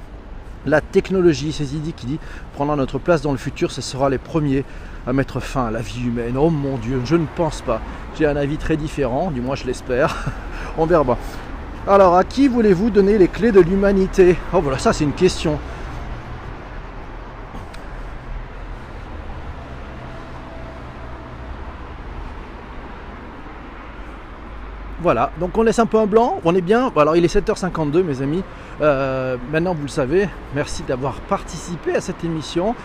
La 0.66 0.82
technologie, 0.82 1.52
c'est 1.52 1.66
Zidi 1.66 1.94
qui 1.94 2.08
dit, 2.08 2.20
prendra 2.56 2.76
notre 2.76 2.98
place 2.98 3.22
dans 3.22 3.32
le 3.32 3.38
futur, 3.38 3.72
ce 3.72 3.82
sera 3.82 4.10
les 4.10 4.18
premiers 4.18 4.66
à 5.06 5.14
mettre 5.14 5.40
fin 5.40 5.68
à 5.68 5.72
la 5.72 5.82
vie 5.82 6.02
humaine. 6.04 6.36
Oh 6.36 6.50
mon 6.50 6.78
Dieu, 6.78 7.00
je 7.06 7.16
ne 7.16 7.28
pense 7.36 7.62
pas. 7.62 7.80
J'ai 8.18 8.26
un 8.26 8.36
avis 8.36 8.58
très 8.58 8.76
différent, 8.76 9.30
du 9.30 9.40
moins 9.40 9.56
je 9.56 9.66
l'espère. 9.66 10.26
on 10.80 10.88
verra. 10.88 11.18
Alors, 11.90 12.18
à 12.18 12.26
qui 12.26 12.50
voulez-vous 12.50 12.90
donner 12.90 13.18
les 13.18 13.30
clés 13.30 13.54
de 13.54 13.62
l'humanité? 13.62 14.36
Oh 14.52 14.60
voilà, 14.60 14.78
ça 14.78 14.92
c'est 14.92 15.06
une 15.06 15.14
question. 15.14 15.58
Voilà, 25.00 25.32
donc 25.40 25.58
on 25.58 25.62
laisse 25.62 25.80
un 25.80 25.86
peu 25.86 25.98
un 25.98 26.08
blanc, 26.08 26.42
on 26.44 26.54
est 26.56 26.62
bien. 26.62 26.92
Alors 26.98 27.16
il 27.16 27.24
est 27.24 27.34
7h52 27.34 28.04
mes 28.04 28.22
amis. 28.22 28.44
Euh, 28.82 29.38
maintenant 29.54 29.74
vous 29.74 29.84
le 29.84 29.88
savez, 29.88 30.28
merci 30.54 30.84
d'avoir 30.84 31.14
participé 31.22 31.96
à 31.96 32.02
cette 32.02 32.22
émission. 32.26 32.76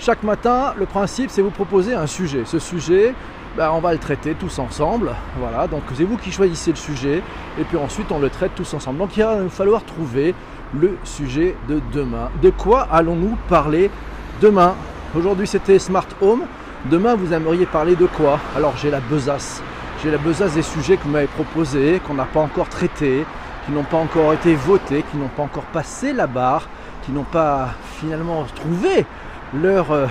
Chaque 0.00 0.24
matin, 0.24 0.74
le 0.76 0.86
principe 0.86 1.30
c'est 1.30 1.42
vous 1.42 1.50
proposer 1.50 1.94
un 1.94 2.08
sujet. 2.08 2.42
Ce 2.44 2.58
sujet, 2.58 3.14
ben, 3.56 3.70
on 3.72 3.80
va 3.80 3.92
le 3.92 3.98
traiter 3.98 4.34
tous 4.34 4.58
ensemble. 4.58 5.12
Voilà, 5.38 5.66
donc 5.66 5.82
c'est 5.94 6.04
vous 6.04 6.16
qui 6.16 6.30
choisissez 6.30 6.70
le 6.70 6.76
sujet 6.76 7.22
et 7.58 7.64
puis 7.64 7.76
ensuite 7.76 8.12
on 8.12 8.18
le 8.18 8.30
traite 8.30 8.54
tous 8.54 8.74
ensemble. 8.74 8.98
Donc 8.98 9.16
il 9.16 9.22
va 9.22 9.48
falloir 9.48 9.84
trouver 9.84 10.34
le 10.74 10.98
sujet 11.04 11.56
de 11.68 11.80
demain. 11.92 12.30
De 12.42 12.50
quoi 12.50 12.86
allons-nous 12.90 13.36
parler 13.48 13.90
demain? 14.40 14.74
Aujourd'hui 15.16 15.46
c'était 15.46 15.78
Smart 15.78 16.06
Home. 16.20 16.42
Demain 16.90 17.16
vous 17.16 17.32
aimeriez 17.32 17.66
parler 17.66 17.96
de 17.96 18.06
quoi? 18.06 18.38
Alors 18.56 18.76
j'ai 18.76 18.90
la 18.90 19.00
besace. 19.00 19.62
J'ai 20.02 20.10
la 20.12 20.18
besace 20.18 20.54
des 20.54 20.62
sujets 20.62 20.96
que 20.96 21.02
vous 21.02 21.10
m'avez 21.10 21.26
proposés, 21.26 22.00
qu'on 22.06 22.14
n'a 22.14 22.26
pas 22.26 22.40
encore 22.40 22.68
traités, 22.68 23.24
qui 23.66 23.72
n'ont 23.72 23.82
pas 23.82 23.96
encore 23.96 24.32
été 24.32 24.54
votés, 24.54 25.04
qui 25.10 25.16
n'ont 25.16 25.28
pas 25.28 25.42
encore 25.42 25.64
passé 25.64 26.12
la 26.12 26.28
barre, 26.28 26.68
qui 27.04 27.10
n'ont 27.10 27.24
pas 27.24 27.70
finalement 27.98 28.44
trouvé 28.54 29.04
leur, 29.52 29.90
euh, 29.90 30.06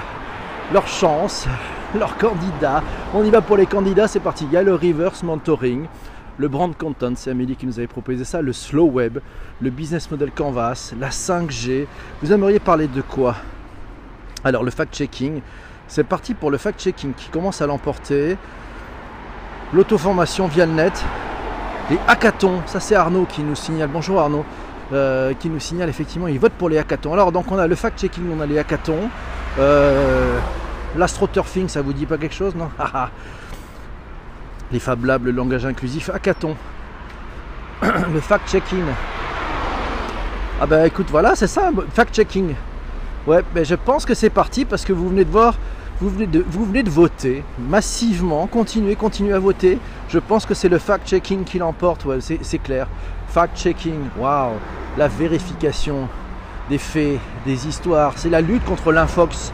leur 0.74 0.88
chance, 0.88 1.48
leurs 1.96 2.18
candidats. 2.18 2.84
On 3.14 3.24
y 3.24 3.30
va 3.30 3.42
pour 3.42 3.58
les 3.58 3.66
candidats, 3.66 4.08
c'est 4.08 4.20
parti. 4.20 4.46
Il 4.46 4.54
y 4.54 4.58
a 4.58 4.64
le 4.64 4.74
reverse 4.74 5.24
mentoring, 5.24 5.86
le 6.38 6.48
brand 6.48 6.76
content, 6.76 7.14
c'est 7.16 7.32
Amélie 7.32 7.56
qui 7.56 7.66
nous 7.66 7.80
avait 7.80 7.88
proposé 7.88 8.24
ça, 8.24 8.42
le 8.42 8.54
slow 8.54 8.86
web, 8.86 9.20
le 9.62 9.70
business 9.70 10.10
model 10.12 10.32
canvas, 10.32 10.94
la 11.00 11.10
5G. 11.10 11.88
Vous 12.22 12.32
aimeriez 12.32 12.60
parler 12.60 12.88
de 12.88 13.02
quoi? 13.02 13.36
Alors 14.44 14.64
le 14.64 14.72
fact-checking, 14.72 15.42
c'est 15.88 16.04
parti 16.04 16.34
pour 16.34 16.52
le 16.52 16.58
fact-checking 16.58 17.14
qui 17.14 17.30
commence 17.30 17.62
à 17.62 17.68
l'emporter. 17.68 18.38
L'auto-formation 19.74 20.48
via 20.48 20.66
le 20.66 20.74
net. 20.74 21.04
Les 21.90 21.98
hackathons, 22.08 22.62
ça 22.66 22.80
c'est 22.80 22.96
Arnaud 22.96 23.26
qui 23.26 23.42
nous 23.42 23.56
signale. 23.56 23.90
Bonjour 23.92 24.20
Arnaud. 24.20 24.46
Euh, 24.94 25.34
qui 25.34 25.50
nous 25.50 25.60
signale 25.60 25.90
effectivement 25.90 26.30
il 26.30 26.40
vote 26.40 26.54
pour 26.54 26.70
les 26.70 26.78
hackathons. 26.78 27.12
Alors 27.14 27.32
donc 27.32 27.52
on 27.52 27.58
a 27.58 27.68
le 27.68 27.76
fact-checking, 27.76 28.24
on 28.38 28.40
a 28.42 28.46
les 28.46 28.60
hackathons. 28.60 29.10
Euh, 29.60 30.38
L'astroturfing, 30.98 31.68
ça 31.70 31.82
vous 31.82 31.94
dit 31.94 32.06
pas 32.06 32.18
quelque 32.18 32.36
chose, 32.36 32.56
non 32.56 32.70
Les 34.72 34.80
Fab 34.80 35.06
Labs, 35.06 35.26
le 35.26 35.32
langage 35.32 35.66
inclusif, 35.66 36.10
hackathon. 36.10 36.56
le 37.82 38.20
fact-checking. 38.20 38.84
Ah 40.60 40.66
ben 40.66 40.86
écoute, 40.86 41.08
voilà, 41.12 41.36
c'est 41.36 41.48
ça, 41.48 41.70
fact-checking. 41.94 42.56
Ouais, 43.28 43.44
ben 43.54 43.64
je 43.64 43.76
pense 43.76 44.06
que 44.06 44.16
c'est 44.16 44.32
parti 44.32 44.66
parce 44.66 44.84
que 44.84 44.94
vous 44.94 45.10
venez 45.10 45.24
de 45.24 45.30
voir, 45.30 45.56
vous 46.02 46.10
venez 46.10 46.26
de, 46.26 46.44
vous 46.50 46.66
venez 46.66 46.82
de 46.82 46.90
voter 46.90 47.44
massivement. 47.60 48.48
Continuez, 48.48 48.96
continuez 48.96 49.34
à 49.34 49.40
voter. 49.40 49.78
Je 50.10 50.18
pense 50.18 50.48
que 50.48 50.56
c'est 50.56 50.70
le 50.70 50.80
fact-checking 50.80 51.44
qui 51.44 51.60
l'emporte, 51.60 52.06
ouais, 52.06 52.18
c'est 52.22 52.58
clair. 52.58 52.88
Fact-checking, 53.30 54.10
waouh, 54.18 54.54
la 54.98 55.08
vérification 55.08 56.10
des 56.70 56.80
faits, 56.80 57.20
des 57.46 57.68
histoires. 57.68 58.14
C'est 58.16 58.30
la 58.30 58.42
lutte 58.42 58.66
contre 58.66 58.92
l'infox. 58.92 59.52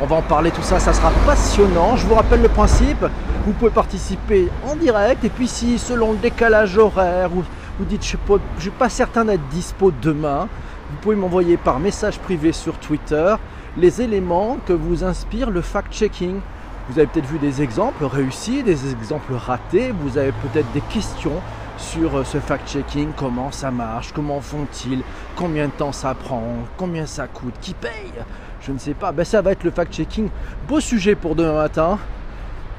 On 0.00 0.06
va 0.06 0.16
en 0.16 0.22
parler 0.22 0.52
tout 0.52 0.62
ça, 0.62 0.78
ça 0.78 0.92
sera 0.92 1.10
passionnant. 1.26 1.96
Je 1.96 2.06
vous 2.06 2.14
rappelle 2.14 2.40
le 2.40 2.48
principe, 2.48 3.04
vous 3.44 3.52
pouvez 3.52 3.72
participer 3.72 4.48
en 4.64 4.76
direct. 4.76 5.24
Et 5.24 5.28
puis 5.28 5.48
si 5.48 5.76
selon 5.76 6.12
le 6.12 6.18
décalage 6.18 6.78
horaire 6.78 7.30
vous, 7.30 7.42
vous 7.80 7.84
dites 7.84 8.04
je 8.04 8.16
ne 8.16 8.60
suis 8.60 8.70
pas 8.70 8.88
certain 8.88 9.24
d'être 9.24 9.46
dispo 9.48 9.90
demain, 9.90 10.48
vous 10.90 10.96
pouvez 11.02 11.16
m'envoyer 11.16 11.56
par 11.56 11.80
message 11.80 12.20
privé 12.20 12.52
sur 12.52 12.78
Twitter 12.78 13.34
les 13.76 14.00
éléments 14.00 14.58
que 14.66 14.72
vous 14.72 15.02
inspire 15.02 15.50
le 15.50 15.62
fact-checking. 15.62 16.40
Vous 16.88 16.98
avez 16.98 17.08
peut-être 17.08 17.26
vu 17.26 17.38
des 17.38 17.60
exemples 17.60 18.04
réussis, 18.04 18.62
des 18.62 18.92
exemples 18.92 19.34
ratés, 19.34 19.92
vous 20.00 20.16
avez 20.16 20.32
peut-être 20.32 20.70
des 20.72 20.80
questions 20.80 21.42
sur 21.76 22.18
euh, 22.18 22.24
ce 22.24 22.38
fact-checking, 22.38 23.10
comment 23.16 23.50
ça 23.50 23.70
marche, 23.70 24.12
comment 24.12 24.40
font-ils, 24.40 25.02
combien 25.36 25.66
de 25.66 25.72
temps 25.72 25.92
ça 25.92 26.14
prend, 26.14 26.42
combien 26.76 27.06
ça 27.06 27.26
coûte, 27.26 27.54
qui 27.60 27.74
paye? 27.74 28.12
Je 28.60 28.72
ne 28.72 28.78
sais 28.78 28.94
pas. 28.94 29.12
Ben, 29.12 29.24
ça 29.24 29.42
va 29.42 29.52
être 29.52 29.64
le 29.64 29.70
fact-checking. 29.70 30.28
Beau 30.66 30.80
sujet 30.80 31.14
pour 31.14 31.34
demain 31.34 31.54
matin. 31.54 31.98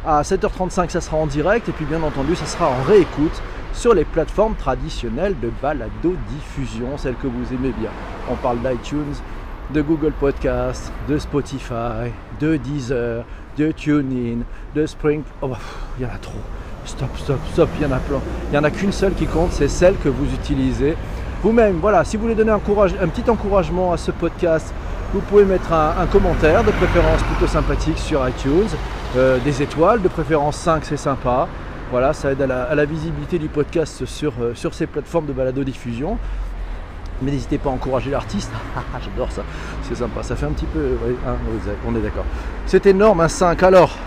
À 0.06 0.22
7h35, 0.22 0.90
ça 0.90 1.02
sera 1.02 1.18
en 1.18 1.28
direct. 1.28 1.68
Et 1.70 1.72
puis, 1.72 1.86
bien 1.86 2.02
entendu, 2.04 2.36
ça 2.36 2.46
sera 2.46 2.70
en 2.70 2.84
réécoute 2.88 3.42
sur 3.74 3.94
les 3.94 4.06
plateformes 4.06 4.56
traditionnelles 4.56 5.36
de 5.40 5.52
balado-diffusion, 5.62 6.98
celles 6.98 7.16
que 7.16 7.28
vous 7.28 7.54
aimez 7.54 7.74
bien. 7.80 7.90
On 8.30 8.36
parle 8.36 8.60
d'iTunes, 8.60 9.16
de 9.74 9.82
Google 9.82 10.14
Podcast, 10.20 10.92
de 11.08 11.18
Spotify, 11.18 12.12
de 12.40 12.58
Deezer, 12.58 13.24
de 13.58 13.72
TuneIn, 13.72 14.40
de 14.76 14.86
Spring. 14.86 15.22
Oh, 15.42 15.52
il 15.98 16.04
y 16.04 16.06
en 16.06 16.14
a 16.14 16.18
trop. 16.18 16.40
Stop, 16.86 17.10
stop, 17.18 17.40
stop. 17.52 17.70
Il 17.80 17.84
y 17.84 17.86
en 17.86 17.92
a 17.92 18.00
plein. 18.00 18.20
Il 18.48 18.52
n'y 18.52 18.58
en 18.58 18.64
a 18.64 18.72
qu'une 18.72 18.92
seule 18.92 19.14
qui 19.14 19.28
compte, 19.28 19.52
c'est 19.52 19.68
celle 19.68 19.96
que 19.98 20.10
vous 20.10 20.26
utilisez 20.34 20.96
vous-même. 21.44 21.78
Voilà, 21.80 22.04
si 22.04 22.18
vous 22.18 22.24
voulez 22.24 22.36
donner 22.36 22.52
un, 22.52 22.56
un 22.56 23.08
petit 23.08 23.30
encouragement 23.30 23.94
à 23.94 23.98
ce 23.98 24.12
podcast, 24.12 24.74
vous 25.14 25.22
pouvez 25.22 25.46
mettre 25.46 25.74
un, 25.74 26.06
commentaire 26.08 26.64
de 26.64 26.72
préférence 26.72 27.22
plutôt 27.24 27.48
sympathique 27.48 27.98
sur 27.98 28.28
iTunes. 28.28 28.68
euh, 29.18 29.40
des 29.40 29.64
étoiles, 29.64 30.02
de 30.02 30.08
préférence 30.08 30.58
5 30.58 30.86
c'est 30.86 30.98
sympa. 30.98 31.48
Voilà, 31.90 32.14
ça 32.14 32.32
aide 32.32 32.42
à 32.44 32.76
la, 32.76 32.86
visibilité 32.86 33.40
du 33.40 33.48
podcast 33.48 34.06
sur, 34.06 34.34
euh, 34.40 34.54
sur 34.54 34.76
ces 34.76 34.86
plateformes 34.86 35.26
de 35.26 35.34
balado-diffusion. 35.34 36.20
Mais 37.22 37.32
n'hésitez 37.32 37.58
pas 37.58 37.70
à 37.70 37.74
encourager 37.74 38.12
l'artiste. 38.12 38.52
J'adore 39.04 39.32
ça, 39.32 39.42
c'est 39.84 39.96
sympa. 39.96 40.22
Ça 40.22 40.36
fait 40.36 40.46
un 40.46 40.52
petit 40.52 40.68
peu. 40.68 40.92
Hein, 41.28 41.34
on 41.88 41.96
est 41.96 42.02
d'accord. 42.02 42.26
C'est 42.68 42.86
énorme, 42.86 43.22
un 43.22 43.28
5. 43.28 43.64
Alors, 43.64 43.98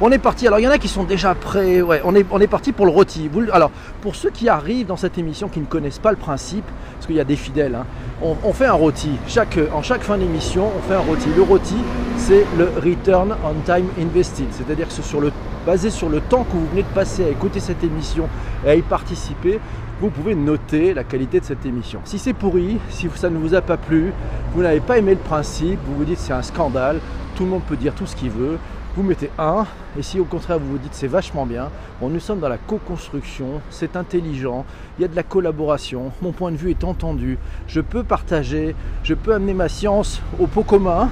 on 0.00 0.10
est 0.10 0.18
parti. 0.18 0.46
Alors 0.46 0.58
il 0.58 0.62
y 0.62 0.68
en 0.68 0.70
a 0.70 0.78
qui 0.78 0.88
sont 0.88 1.04
déjà 1.04 1.34
prêts. 1.34 1.82
On 2.04 2.14
est, 2.14 2.46
parti 2.46 2.72
pour 2.72 2.86
le 2.86 2.92
rôti. 2.92 3.30
Alors 3.52 3.70
pour 4.00 4.16
ceux 4.16 4.30
qui 4.30 4.48
arrivent 4.48 4.86
dans 4.86 4.96
cette 4.96 5.18
émission 5.18 5.48
qui 5.48 5.60
ne 5.60 5.66
connaissent 5.66 5.98
pas 5.98 6.10
le 6.10 6.16
principe, 6.16 6.64
parce 6.94 7.06
qu'il 7.06 7.16
y 7.16 7.20
a 7.20 7.24
des 7.24 7.36
fidèles, 7.36 7.74
hein, 7.74 7.86
on, 8.22 8.52
fait 8.52 8.66
un 8.66 8.72
rôti. 8.72 9.10
Chaque, 9.26 9.58
en 9.72 9.82
chaque 9.82 10.02
fin 10.02 10.18
d'émission, 10.18 10.70
on 10.76 10.82
fait 10.88 10.94
un 10.94 11.00
rôti. 11.00 11.28
Le 11.36 11.42
rôti, 11.42 11.76
c'est 12.16 12.46
le 12.56 12.68
return 12.80 13.34
on 13.44 13.54
time 13.64 13.88
invested, 14.00 14.46
c'est-à-dire 14.52 14.88
que 14.88 14.94
sur 15.02 15.20
le, 15.20 15.32
basé 15.66 15.90
sur 15.90 16.08
le 16.08 16.20
temps 16.20 16.44
que 16.44 16.52
vous 16.52 16.66
venez 16.68 16.82
de 16.82 16.94
passer 16.94 17.24
à 17.24 17.28
écouter 17.28 17.60
cette 17.60 17.82
émission 17.84 18.28
et 18.64 18.70
à 18.70 18.74
y 18.74 18.82
participer. 18.82 19.60
Vous 20.00 20.10
pouvez 20.10 20.34
noter 20.34 20.94
la 20.94 21.04
qualité 21.04 21.38
de 21.38 21.44
cette 21.44 21.64
émission. 21.64 22.00
Si 22.04 22.18
c'est 22.18 22.32
pourri, 22.32 22.78
si 22.90 23.08
ça 23.14 23.30
ne 23.30 23.38
vous 23.38 23.54
a 23.54 23.60
pas 23.60 23.76
plu, 23.76 24.12
vous 24.52 24.62
n'avez 24.62 24.80
pas 24.80 24.98
aimé 24.98 25.12
le 25.12 25.20
principe, 25.20 25.78
vous 25.86 25.94
vous 25.94 26.04
dites 26.04 26.18
c'est 26.18 26.32
un 26.32 26.42
scandale, 26.42 26.98
tout 27.36 27.44
le 27.44 27.50
monde 27.50 27.62
peut 27.62 27.76
dire 27.76 27.94
tout 27.94 28.06
ce 28.06 28.16
qu'il 28.16 28.30
veut, 28.30 28.58
vous 28.96 29.02
mettez 29.02 29.30
1, 29.38 29.66
et 29.98 30.02
si 30.02 30.20
au 30.20 30.24
contraire 30.24 30.58
vous 30.58 30.72
vous 30.72 30.78
dites 30.78 30.94
c'est 30.94 31.06
vachement 31.06 31.46
bien, 31.46 31.68
nous 32.02 32.20
sommes 32.20 32.40
dans 32.40 32.48
la 32.48 32.58
co-construction, 32.58 33.60
c'est 33.70 33.96
intelligent, 33.96 34.64
il 34.98 35.02
y 35.02 35.04
a 35.04 35.08
de 35.08 35.16
la 35.16 35.22
collaboration, 35.22 36.12
mon 36.20 36.32
point 36.32 36.50
de 36.50 36.56
vue 36.56 36.70
est 36.70 36.84
entendu, 36.84 37.38
je 37.68 37.80
peux 37.80 38.02
partager, 38.02 38.74
je 39.02 39.14
peux 39.14 39.34
amener 39.34 39.54
ma 39.54 39.68
science 39.68 40.20
au 40.38 40.46
pot 40.46 40.62
commun, 40.62 41.08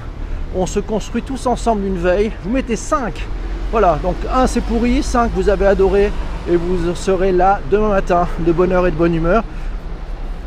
on 0.55 0.65
se 0.65 0.79
construit 0.79 1.23
tous 1.23 1.47
ensemble 1.47 1.85
une 1.85 1.97
veille, 1.97 2.31
vous 2.43 2.51
mettez 2.51 2.75
5, 2.75 3.25
voilà, 3.71 3.97
donc 4.03 4.15
1 4.31 4.47
c'est 4.47 4.61
pourri, 4.61 5.01
5 5.01 5.31
vous 5.33 5.49
avez 5.49 5.65
adoré, 5.65 6.11
et 6.49 6.55
vous 6.55 6.95
serez 6.95 7.31
là 7.31 7.61
demain 7.71 7.89
matin 7.89 8.27
de 8.39 8.51
bonne 8.51 8.71
heure 8.71 8.87
et 8.87 8.91
de 8.91 8.95
bonne 8.95 9.13
humeur. 9.13 9.43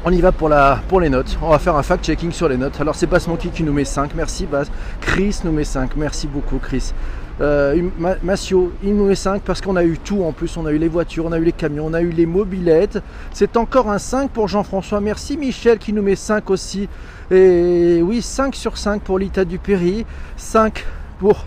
On 0.04 0.10
y 0.10 0.20
va 0.20 0.32
pour, 0.32 0.50
la, 0.50 0.80
pour 0.88 1.00
les 1.00 1.08
notes. 1.08 1.38
On 1.40 1.48
va 1.48 1.58
faire 1.58 1.76
un 1.76 1.82
fact-checking 1.82 2.30
sur 2.30 2.46
les 2.46 2.58
notes. 2.58 2.78
Alors 2.78 2.94
c'est 2.94 3.06
Bass 3.06 3.26
Monkey 3.26 3.48
qui 3.48 3.62
nous 3.62 3.72
met 3.72 3.86
5. 3.86 4.10
Merci 4.14 4.44
Bass. 4.44 4.70
Chris 5.00 5.38
nous 5.44 5.52
met 5.52 5.64
5. 5.64 5.96
Merci 5.96 6.26
beaucoup 6.26 6.58
Chris. 6.58 6.92
Euh, 7.40 7.88
Massio, 8.22 8.72
il 8.82 8.94
nous 8.94 9.06
met 9.06 9.16
5 9.16 9.42
parce 9.42 9.60
qu'on 9.60 9.76
a 9.76 9.84
eu 9.84 9.98
tout 9.98 10.22
en 10.22 10.32
plus. 10.32 10.56
On 10.56 10.66
a 10.66 10.72
eu 10.72 10.78
les 10.78 10.88
voitures, 10.88 11.26
on 11.26 11.32
a 11.32 11.38
eu 11.38 11.44
les 11.44 11.52
camions, 11.52 11.86
on 11.86 11.94
a 11.94 12.00
eu 12.00 12.10
les 12.10 12.26
mobilettes. 12.26 13.00
C'est 13.32 13.56
encore 13.56 13.90
un 13.90 13.98
5 13.98 14.30
pour 14.30 14.48
Jean-François. 14.48 15.00
Merci 15.00 15.36
Michel 15.36 15.78
qui 15.78 15.92
nous 15.92 16.02
met 16.02 16.16
5 16.16 16.48
aussi. 16.50 16.88
Et 17.30 18.00
oui, 18.02 18.22
5 18.22 18.54
sur 18.54 18.78
5 18.78 19.02
pour 19.02 19.18
l'Ita 19.18 19.44
du 19.44 19.58
Péry. 19.58 20.06
5 20.36 20.84
pour 21.18 21.46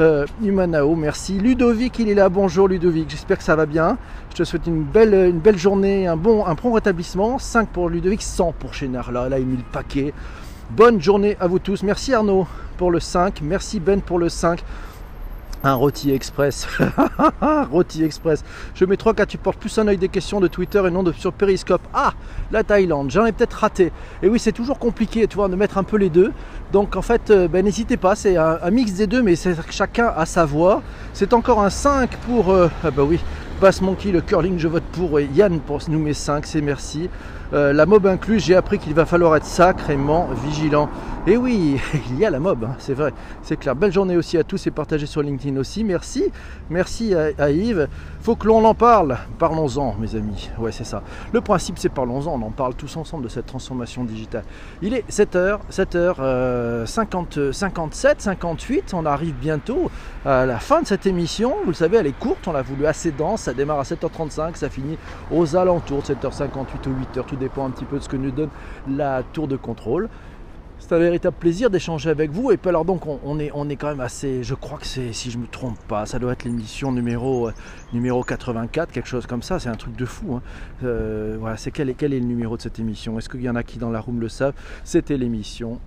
euh, 0.00 0.26
Humanao, 0.42 0.96
merci. 0.96 1.38
Ludovic, 1.38 1.98
il 1.98 2.08
est 2.08 2.14
là. 2.14 2.28
Bonjour 2.28 2.66
Ludovic, 2.66 3.10
j'espère 3.10 3.38
que 3.38 3.44
ça 3.44 3.56
va 3.56 3.66
bien. 3.66 3.98
Je 4.30 4.36
te 4.36 4.44
souhaite 4.44 4.66
une 4.66 4.84
belle, 4.84 5.58
journée, 5.58 6.06
un 6.06 6.16
bon, 6.16 6.46
un 6.46 6.54
bon 6.54 6.72
rétablissement. 6.72 7.38
5 7.38 7.68
pour 7.68 7.88
Ludovic, 7.88 8.22
100 8.22 8.54
pour 8.58 8.74
Chénard. 8.74 9.12
Là, 9.12 9.28
là, 9.28 9.38
il 9.38 9.46
met 9.46 9.56
le 9.56 9.62
paquet. 9.70 10.12
Bonne 10.70 11.00
journée 11.00 11.36
à 11.40 11.46
vous 11.46 11.58
tous. 11.58 11.82
Merci 11.82 12.14
Arnaud 12.14 12.46
pour 12.78 12.90
le 12.90 13.00
5. 13.00 13.40
Merci 13.42 13.80
Ben 13.80 14.00
pour 14.00 14.18
le 14.18 14.30
5. 14.30 14.64
Un 15.64 15.74
rôti 15.74 16.10
express. 16.10 16.66
rôti 17.70 18.02
express. 18.02 18.42
Je 18.74 18.84
mets 18.84 18.96
3 18.96 19.14
cas, 19.14 19.26
tu 19.26 19.38
portes 19.38 19.58
plus 19.58 19.78
un 19.78 19.86
œil 19.86 19.96
des 19.96 20.08
questions 20.08 20.40
de 20.40 20.48
Twitter 20.48 20.82
et 20.84 20.90
non 20.90 21.04
de 21.04 21.12
sur 21.12 21.32
Periscope. 21.32 21.82
Ah, 21.94 22.14
la 22.50 22.64
Thaïlande, 22.64 23.12
j'en 23.12 23.24
ai 23.26 23.32
peut-être 23.32 23.54
raté. 23.54 23.92
Et 24.24 24.28
oui, 24.28 24.40
c'est 24.40 24.50
toujours 24.50 24.80
compliqué, 24.80 25.28
tu 25.28 25.36
vois, 25.36 25.48
de 25.48 25.54
mettre 25.54 25.78
un 25.78 25.84
peu 25.84 25.98
les 25.98 26.10
deux. 26.10 26.32
Donc 26.72 26.96
en 26.96 27.02
fait, 27.02 27.30
euh, 27.30 27.46
ben, 27.46 27.64
n'hésitez 27.64 27.96
pas, 27.96 28.16
c'est 28.16 28.36
un, 28.36 28.70
mix 28.72 28.92
des 28.94 29.06
deux, 29.06 29.22
mais 29.22 29.34
chacun 29.70 30.12
a 30.16 30.26
sa 30.26 30.44
voix. 30.44 30.82
C'est 31.12 31.32
encore 31.32 31.62
un 31.62 31.70
5 31.70 32.16
pour. 32.26 32.50
Euh, 32.50 32.68
ah 32.82 32.90
bah 32.90 33.04
oui, 33.04 33.20
Bass 33.60 33.80
Monkey, 33.80 34.10
le 34.10 34.20
curling, 34.20 34.58
je 34.58 34.66
vote 34.66 34.82
pour. 34.90 35.20
Et 35.20 35.28
Yann 35.32 35.60
pour 35.60 35.78
nous 35.88 36.00
met 36.00 36.14
5, 36.14 36.44
c'est 36.44 36.60
merci. 36.60 37.08
Euh, 37.52 37.72
la 37.72 37.86
mob 37.86 38.06
incluse, 38.06 38.42
j'ai 38.44 38.56
appris 38.56 38.78
qu'il 38.78 38.94
va 38.94 39.04
falloir 39.04 39.36
être 39.36 39.44
sacrément 39.44 40.30
vigilant. 40.44 40.88
Et 41.24 41.36
oui, 41.36 41.80
il 42.10 42.18
y 42.18 42.26
a 42.26 42.30
la 42.30 42.40
mob, 42.40 42.64
hein, 42.64 42.74
c'est 42.78 42.94
vrai, 42.94 43.12
c'est 43.42 43.56
clair. 43.56 43.76
Belle 43.76 43.92
journée 43.92 44.16
aussi 44.16 44.36
à 44.38 44.42
tous 44.42 44.66
et 44.66 44.72
partagez 44.72 45.06
sur 45.06 45.22
LinkedIn 45.22 45.56
aussi. 45.56 45.84
Merci, 45.84 46.24
merci 46.68 47.14
à, 47.14 47.50
Yves. 47.52 47.86
Faut 48.20 48.34
que 48.34 48.48
l'on 48.48 48.64
en 48.64 48.74
parle. 48.74 49.16
Parlons-en, 49.38 49.94
mes 50.00 50.16
amis. 50.16 50.50
Ouais, 50.58 50.72
c'est 50.72 50.82
ça. 50.82 51.04
Le 51.32 51.40
principe, 51.40 51.78
c'est 51.78 51.90
parlons-en. 51.90 52.32
On 52.32 52.46
en 52.46 52.50
parle 52.50 52.74
tous 52.74 52.96
ensemble 52.96 53.22
de 53.22 53.28
cette 53.28 53.46
transformation 53.46 54.02
digitale. 54.02 54.42
Il 54.82 54.94
est 54.94 55.08
7h, 55.08 55.60
7h 55.70 56.86
50, 56.86 57.52
57, 57.52 58.20
58. 58.20 58.92
On 58.92 59.06
arrive 59.06 59.34
bientôt 59.34 59.92
à 60.26 60.44
la 60.44 60.58
fin 60.58 60.82
de 60.82 60.88
cette 60.88 61.06
émission. 61.06 61.54
Vous 61.62 61.70
le 61.70 61.76
savez, 61.76 61.98
elle 61.98 62.08
est 62.08 62.18
courte. 62.18 62.48
On 62.48 62.52
l'a 62.52 62.62
voulu 62.62 62.84
assez 62.84 63.12
dense. 63.12 63.42
Ça 63.42 63.54
démarre 63.54 63.78
à 63.78 63.84
7h35. 63.84 64.56
Ça 64.56 64.68
finit 64.68 64.98
aux 65.30 65.54
alentours 65.54 66.02
de 66.02 66.14
7h58 66.14 66.88
ou 66.88 67.18
8h. 67.20 67.24
Tout 67.26 67.36
dépend 67.36 67.64
un 67.64 67.70
petit 67.70 67.84
peu 67.84 67.98
de 67.98 68.02
ce 68.02 68.08
que 68.08 68.16
nous 68.16 68.32
donne 68.32 68.50
la 68.88 69.22
tour 69.22 69.46
de 69.46 69.56
contrôle. 69.56 70.08
C'est 70.82 70.96
un 70.96 70.98
véritable 70.98 71.36
plaisir 71.38 71.70
d'échanger 71.70 72.10
avec 72.10 72.32
vous. 72.32 72.50
Et 72.50 72.56
puis 72.56 72.68
alors 72.68 72.84
donc 72.84 73.06
on, 73.06 73.38
est, 73.38 73.76
quand 73.76 73.88
même 73.88 74.00
assez, 74.00 74.42
je 74.42 74.54
crois 74.54 74.78
que 74.78 74.86
c'est, 74.86 75.12
si 75.12 75.30
je 75.30 75.38
me 75.38 75.46
trompe 75.46 75.78
pas, 75.86 76.06
ça 76.06 76.18
doit 76.18 76.32
être 76.32 76.42
l'émission 76.42 76.90
numéro, 76.90 77.48
euh, 77.48 77.52
numéro 77.92 78.24
84, 78.24 78.90
quelque 78.90 79.08
chose 79.08 79.26
comme 79.26 79.42
ça. 79.42 79.60
C'est 79.60 79.68
un 79.68 79.76
truc 79.76 79.94
de 79.94 80.04
fou. 80.04 80.34
Hein. 80.34 80.42
Euh, 80.82 81.36
voilà, 81.38 81.56
c'est 81.56 81.70
quel 81.70 81.88
est, 81.88 81.94
quel 81.94 82.12
est 82.12 82.18
le 82.18 82.26
numéro 82.26 82.56
de 82.56 82.62
cette 82.62 82.80
émission? 82.80 83.16
Est-ce 83.16 83.28
qu'il 83.28 83.42
y 83.42 83.48
en 83.48 83.54
a 83.54 83.62
qui 83.62 83.78
dans 83.78 83.90
la 83.90 84.00
room 84.00 84.20
le 84.20 84.28
savent? 84.28 84.54
C'était 84.82 85.16
l'émission 85.16 85.78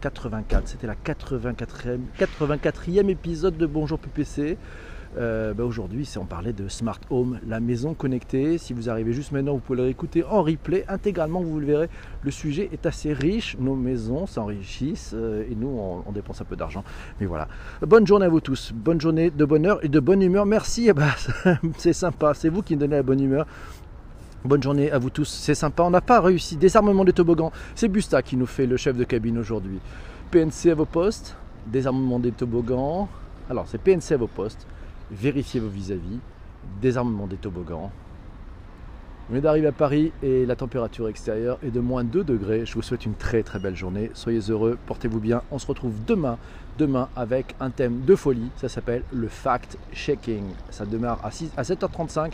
84. 0.00 0.66
C'était 0.66 0.86
la 0.86 0.94
84e, 0.94 1.98
84e 2.18 3.10
épisode 3.10 3.58
de 3.58 3.66
Bonjour 3.66 3.98
PPC. 3.98 4.56
Euh, 5.18 5.52
bah, 5.52 5.64
aujourd'hui, 5.64 6.08
on 6.18 6.24
parlait 6.24 6.54
de 6.54 6.68
Smart 6.68 6.98
Home, 7.10 7.38
la 7.46 7.60
maison 7.60 7.92
connectée. 7.92 8.56
Si 8.56 8.72
vous 8.72 8.88
arrivez 8.88 9.12
juste 9.12 9.32
maintenant, 9.32 9.52
vous 9.52 9.58
pouvez 9.58 9.76
le 9.76 9.84
réécouter 9.84 10.24
en 10.24 10.42
replay 10.42 10.84
intégralement, 10.88 11.42
vous 11.42 11.60
le 11.60 11.66
verrez. 11.66 11.88
Le 12.22 12.30
sujet 12.30 12.70
est 12.72 12.86
assez 12.86 13.12
riche, 13.12 13.56
nos 13.58 13.74
maisons 13.74 14.26
s'enrichissent 14.26 15.12
euh, 15.14 15.44
et 15.50 15.54
nous, 15.54 15.68
on, 16.06 16.12
dépense 16.12 16.40
un 16.40 16.44
peu 16.44 16.56
d'argent. 16.56 16.82
Mais 17.20 17.26
voilà. 17.26 17.48
Bonne 17.82 18.06
journée 18.06 18.26
à 18.26 18.28
vous 18.28 18.40
tous, 18.40 18.72
bonne 18.74 19.00
journée 19.00 19.30
de 19.30 19.44
bonheur 19.44 19.84
et 19.84 19.88
de 19.88 20.00
bonne 20.00 20.22
humeur. 20.22 20.46
Merci, 20.46 20.90
c'est 21.76 21.92
sympa, 21.92 22.32
c'est 22.34 22.48
vous 22.48 22.62
qui 22.62 22.74
me 22.74 22.80
donnez 22.80 22.96
la 22.96 23.02
bonne 23.02 23.20
humeur. 23.20 23.46
Bonne 24.44 24.62
journée 24.62 24.90
à 24.90 24.98
vous 24.98 25.10
tous, 25.10 25.28
c'est 25.28 25.54
sympa. 25.54 25.82
On 25.82 25.90
n'a 25.90 26.00
pas 26.00 26.20
réussi. 26.20 26.56
Désarmement 26.56 27.04
des 27.04 27.12
toboggans, 27.12 27.52
c'est 27.74 27.88
Busta 27.88 28.22
qui 28.22 28.36
nous 28.36 28.46
fait 28.46 28.66
le 28.66 28.76
chef 28.76 28.96
de 28.96 29.04
cabine 29.04 29.38
aujourd'hui. 29.38 29.78
PNC 30.30 30.70
à 30.70 30.74
vos 30.74 30.86
postes, 30.86 31.36
désarmement 31.66 32.18
des 32.18 32.32
toboggans. 32.32 33.08
Alors, 33.50 33.66
c'est 33.68 33.78
PNC 33.78 34.12
à 34.12 34.16
vos 34.16 34.26
postes 34.26 34.66
vérifiez 35.10 35.60
vos 35.60 35.68
vis-à-vis, 35.68 36.18
désarmement 36.80 37.26
des 37.26 37.36
toboggans. 37.36 37.90
Vous 39.28 39.34
venez 39.34 39.40
d'arriver 39.40 39.68
à 39.68 39.72
Paris 39.72 40.12
et 40.22 40.44
la 40.44 40.56
température 40.56 41.08
extérieure 41.08 41.58
est 41.62 41.70
de 41.70 41.80
moins 41.80 42.02
2 42.02 42.24
degrés. 42.24 42.66
Je 42.66 42.74
vous 42.74 42.82
souhaite 42.82 43.06
une 43.06 43.14
très 43.14 43.42
très 43.42 43.60
belle 43.60 43.76
journée. 43.76 44.10
Soyez 44.14 44.40
heureux, 44.50 44.76
portez-vous 44.86 45.20
bien. 45.20 45.42
On 45.52 45.58
se 45.58 45.66
retrouve 45.66 45.94
demain, 46.06 46.38
demain 46.76 47.08
avec 47.14 47.54
un 47.60 47.70
thème 47.70 48.02
de 48.04 48.16
folie. 48.16 48.50
Ça 48.56 48.68
s'appelle 48.68 49.04
le 49.12 49.28
fact-checking. 49.28 50.44
Ça 50.70 50.86
démarre 50.86 51.24
à, 51.24 51.30
6, 51.30 51.52
à 51.56 51.62
7h35 51.62 52.32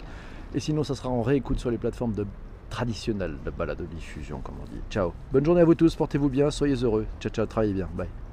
et 0.54 0.60
sinon 0.60 0.82
ça 0.82 0.94
sera 0.94 1.10
en 1.10 1.22
réécoute 1.22 1.60
sur 1.60 1.70
les 1.70 1.78
plateformes 1.78 2.14
de 2.14 2.26
traditionnelles 2.70 3.36
de 3.44 3.50
balade 3.50 3.78
de 3.78 3.86
diffusion 3.86 4.40
comme 4.40 4.56
on 4.62 4.64
dit. 4.64 4.80
Ciao. 4.90 5.12
Bonne 5.30 5.44
journée 5.44 5.60
à 5.60 5.64
vous 5.64 5.74
tous, 5.74 5.94
portez-vous 5.94 6.30
bien, 6.30 6.50
soyez 6.50 6.76
heureux. 6.76 7.06
Ciao 7.20 7.30
ciao, 7.30 7.46
travaillez 7.46 7.74
bien. 7.74 7.88
Bye. 7.94 8.27